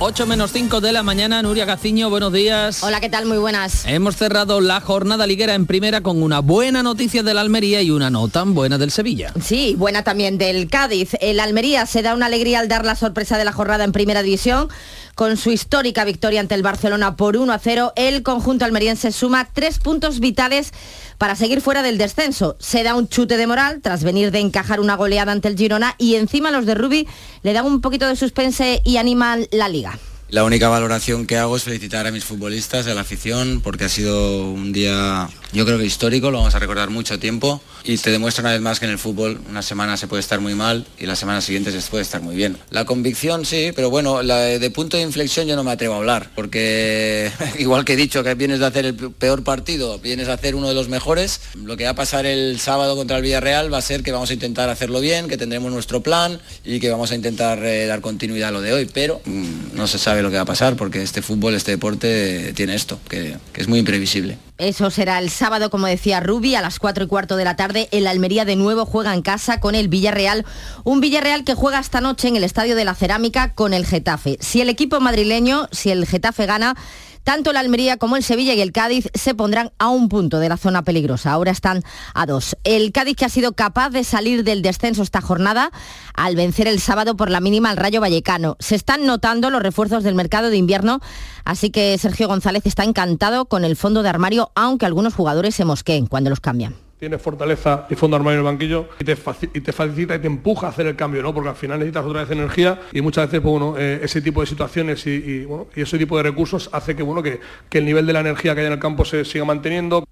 [0.00, 2.82] 8 menos 5 de la mañana, Nuria Gaciño, buenos días.
[2.82, 3.26] Hola, ¿qué tal?
[3.26, 3.84] Muy buenas.
[3.86, 8.10] Hemos cerrado la jornada liguera en primera con una buena noticia del Almería y una
[8.10, 9.32] no tan buena del Sevilla.
[9.40, 11.10] Sí, buena también del Cádiz.
[11.20, 14.22] El Almería se da una alegría al dar la sorpresa de la jornada en primera
[14.22, 14.68] división.
[15.14, 19.48] Con su histórica victoria ante el Barcelona por 1 a 0, el conjunto almeriense suma
[19.52, 20.72] tres puntos vitales
[21.18, 22.56] para seguir fuera del descenso.
[22.58, 25.94] Se da un chute de moral tras venir de encajar una goleada ante el Girona
[25.98, 27.06] y encima los de Rubi
[27.44, 29.93] le dan un poquito de suspense y animan la liga.
[30.30, 33.88] La única valoración que hago es felicitar a mis futbolistas, a la afición, porque ha
[33.88, 38.10] sido un día, yo creo que histórico, lo vamos a recordar mucho tiempo y te
[38.10, 40.84] demuestra una vez más que en el fútbol una semana se puede estar muy mal
[40.98, 42.58] y la semana siguiente se puede estar muy bien.
[42.70, 46.30] La convicción sí, pero bueno, de punto de inflexión yo no me atrevo a hablar,
[46.34, 47.30] porque
[47.60, 50.68] igual que he dicho que vienes de hacer el peor partido, vienes a hacer uno
[50.68, 53.82] de los mejores, lo que va a pasar el sábado contra el Villarreal va a
[53.82, 57.14] ser que vamos a intentar hacerlo bien, que tendremos nuestro plan y que vamos a
[57.14, 60.36] intentar eh, dar continuidad a lo de hoy, pero mm, no se sabe lo que
[60.36, 64.36] va a pasar porque este fútbol, este deporte tiene esto, que es muy imprevisible.
[64.56, 67.88] Eso será el sábado, como decía Rubi, a las 4 y cuarto de la tarde.
[67.90, 70.46] El Almería de nuevo juega en casa con el Villarreal.
[70.84, 74.38] Un Villarreal que juega esta noche en el Estadio de la Cerámica con el Getafe.
[74.40, 76.76] Si el equipo madrileño, si el Getafe gana,
[77.24, 80.48] tanto el Almería como el Sevilla y el Cádiz se pondrán a un punto de
[80.48, 81.32] la zona peligrosa.
[81.32, 81.82] Ahora están
[82.14, 82.56] a dos.
[82.64, 85.72] El Cádiz que ha sido capaz de salir del descenso esta jornada
[86.14, 88.56] al vencer el sábado por la mínima al Rayo Vallecano.
[88.60, 91.00] Se están notando los refuerzos del mercado de invierno,
[91.44, 95.64] así que Sergio González está encantado con el fondo de armario, aunque algunos jugadores se
[95.64, 99.16] mosqueen cuando los cambian tienes fortaleza y fondo armario en el banquillo y te,
[99.52, 101.34] y te, facilita y te empuja a hacer el cambio, ¿no?
[101.34, 104.40] Porque al final necesitas otra vez energía y muchas veces, pues, bueno, eh, ese tipo
[104.40, 107.84] de situaciones y, bueno, y, ese tipo de recursos hace que, bueno, que, que el
[107.84, 110.04] nivel de la energía que hay en el campo se siga manteniendo.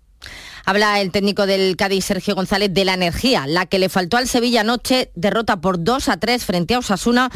[0.66, 4.28] Habla el técnico del Cádiz, Sergio González, de la energía, la que le faltó al
[4.28, 7.30] Sevilla anoche, derrota por 2 a 3 frente a Osasuna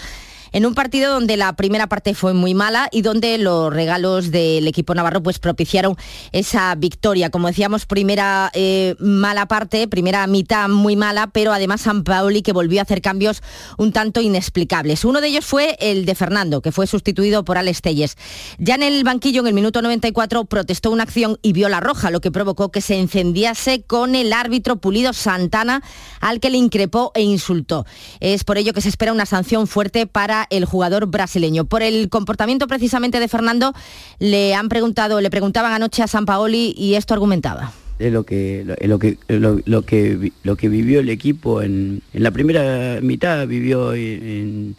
[0.57, 4.67] en un partido donde la primera parte fue muy mala y donde los regalos del
[4.67, 5.97] equipo navarro pues propiciaron
[6.33, 7.29] esa victoria.
[7.29, 12.55] Como decíamos, primera eh, mala parte, primera mitad muy mala, pero además San Paoli que
[12.55, 13.43] volvió a hacer cambios
[13.77, 15.05] un tanto inexplicables.
[15.05, 18.17] Uno de ellos fue el de Fernando, que fue sustituido por Alex Telles.
[18.57, 22.11] Ya en el banquillo, en el minuto 94, protestó una acción y vio la roja,
[22.11, 25.83] lo que provocó que se encendiase con el árbitro Pulido Santana,
[26.21, 27.85] al que le increpó e insultó.
[28.21, 31.65] Es por ello que se espera una sanción fuerte para el jugador brasileño.
[31.65, 33.73] Por el comportamiento precisamente de Fernando,
[34.19, 38.77] le han preguntado, le preguntaban anoche a San Paoli y esto argumentaba es lo que
[38.83, 44.75] lo, que lo, que lo que vivió el equipo en, la primera mitad vivió eh,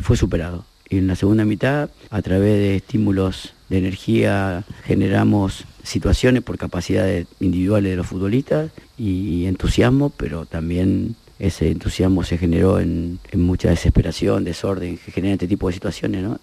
[0.00, 6.42] fue superado y en la segunda mitad a través de estímulos de energía generamos situaciones
[6.42, 13.18] por capacidades individuales de los futbolistas y entusiasmo pero también ese entusiasmo se generó en,
[13.34, 16.38] mucha desesperación, desorden que genera este tipo de situaciones, ¿no?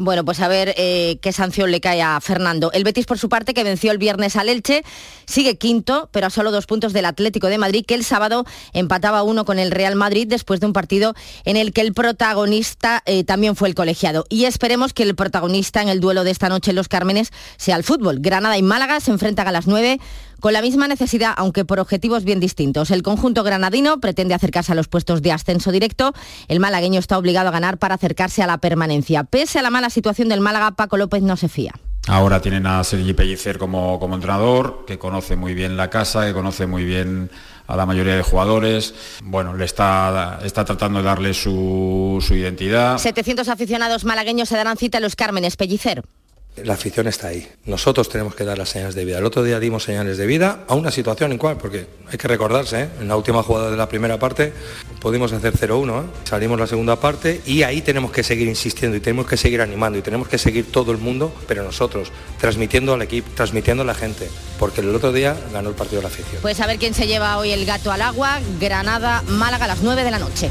[0.00, 2.70] Bueno, pues a ver eh, qué sanción le cae a Fernando.
[2.72, 4.84] El Betis, por su parte, que venció el viernes al Elche,
[5.26, 9.24] sigue quinto, pero a solo dos puntos del Atlético de Madrid, que el sábado empataba
[9.24, 13.24] uno con el Real Madrid después de un partido en el que el protagonista eh,
[13.24, 14.24] también fue el colegiado.
[14.28, 17.74] Y esperemos que el protagonista en el duelo de esta noche en Los Cármenes sea
[17.74, 18.20] el fútbol.
[18.20, 19.98] Granada y Málaga se enfrentan a las nueve
[20.40, 22.90] con la misma necesidad, aunque por objetivos bien distintos.
[22.90, 26.12] El conjunto granadino pretende acercarse a los puestos de ascenso directo.
[26.48, 29.24] El malagueño está obligado a ganar para acercarse a la permanencia.
[29.24, 31.72] Pese a la mala situación del Málaga, Paco López no se fía.
[32.06, 36.32] Ahora tienen a Sergi Pellicer como, como entrenador, que conoce muy bien la casa, que
[36.32, 37.30] conoce muy bien
[37.66, 38.94] a la mayoría de jugadores.
[39.22, 42.96] Bueno, le está, está tratando de darle su, su identidad.
[42.96, 46.02] 700 aficionados malagueños se darán cita a los Cármenes Pellicer
[46.64, 47.46] la afición está ahí.
[47.64, 49.18] Nosotros tenemos que dar las señales de vida.
[49.18, 52.28] El otro día dimos señales de vida a una situación en cual, porque hay que
[52.28, 52.88] recordarse, ¿eh?
[53.00, 54.52] en la última jugada de la primera parte
[55.00, 56.06] pudimos hacer 0-1, ¿eh?
[56.24, 59.98] salimos la segunda parte y ahí tenemos que seguir insistiendo y tenemos que seguir animando
[59.98, 63.94] y tenemos que seguir todo el mundo, pero nosotros, transmitiendo al equipo, transmitiendo a la
[63.94, 64.28] gente,
[64.58, 66.42] porque el otro día ganó el partido de la afición.
[66.42, 69.82] Pues a ver quién se lleva hoy el gato al agua, Granada, Málaga a las
[69.82, 70.50] 9 de la noche.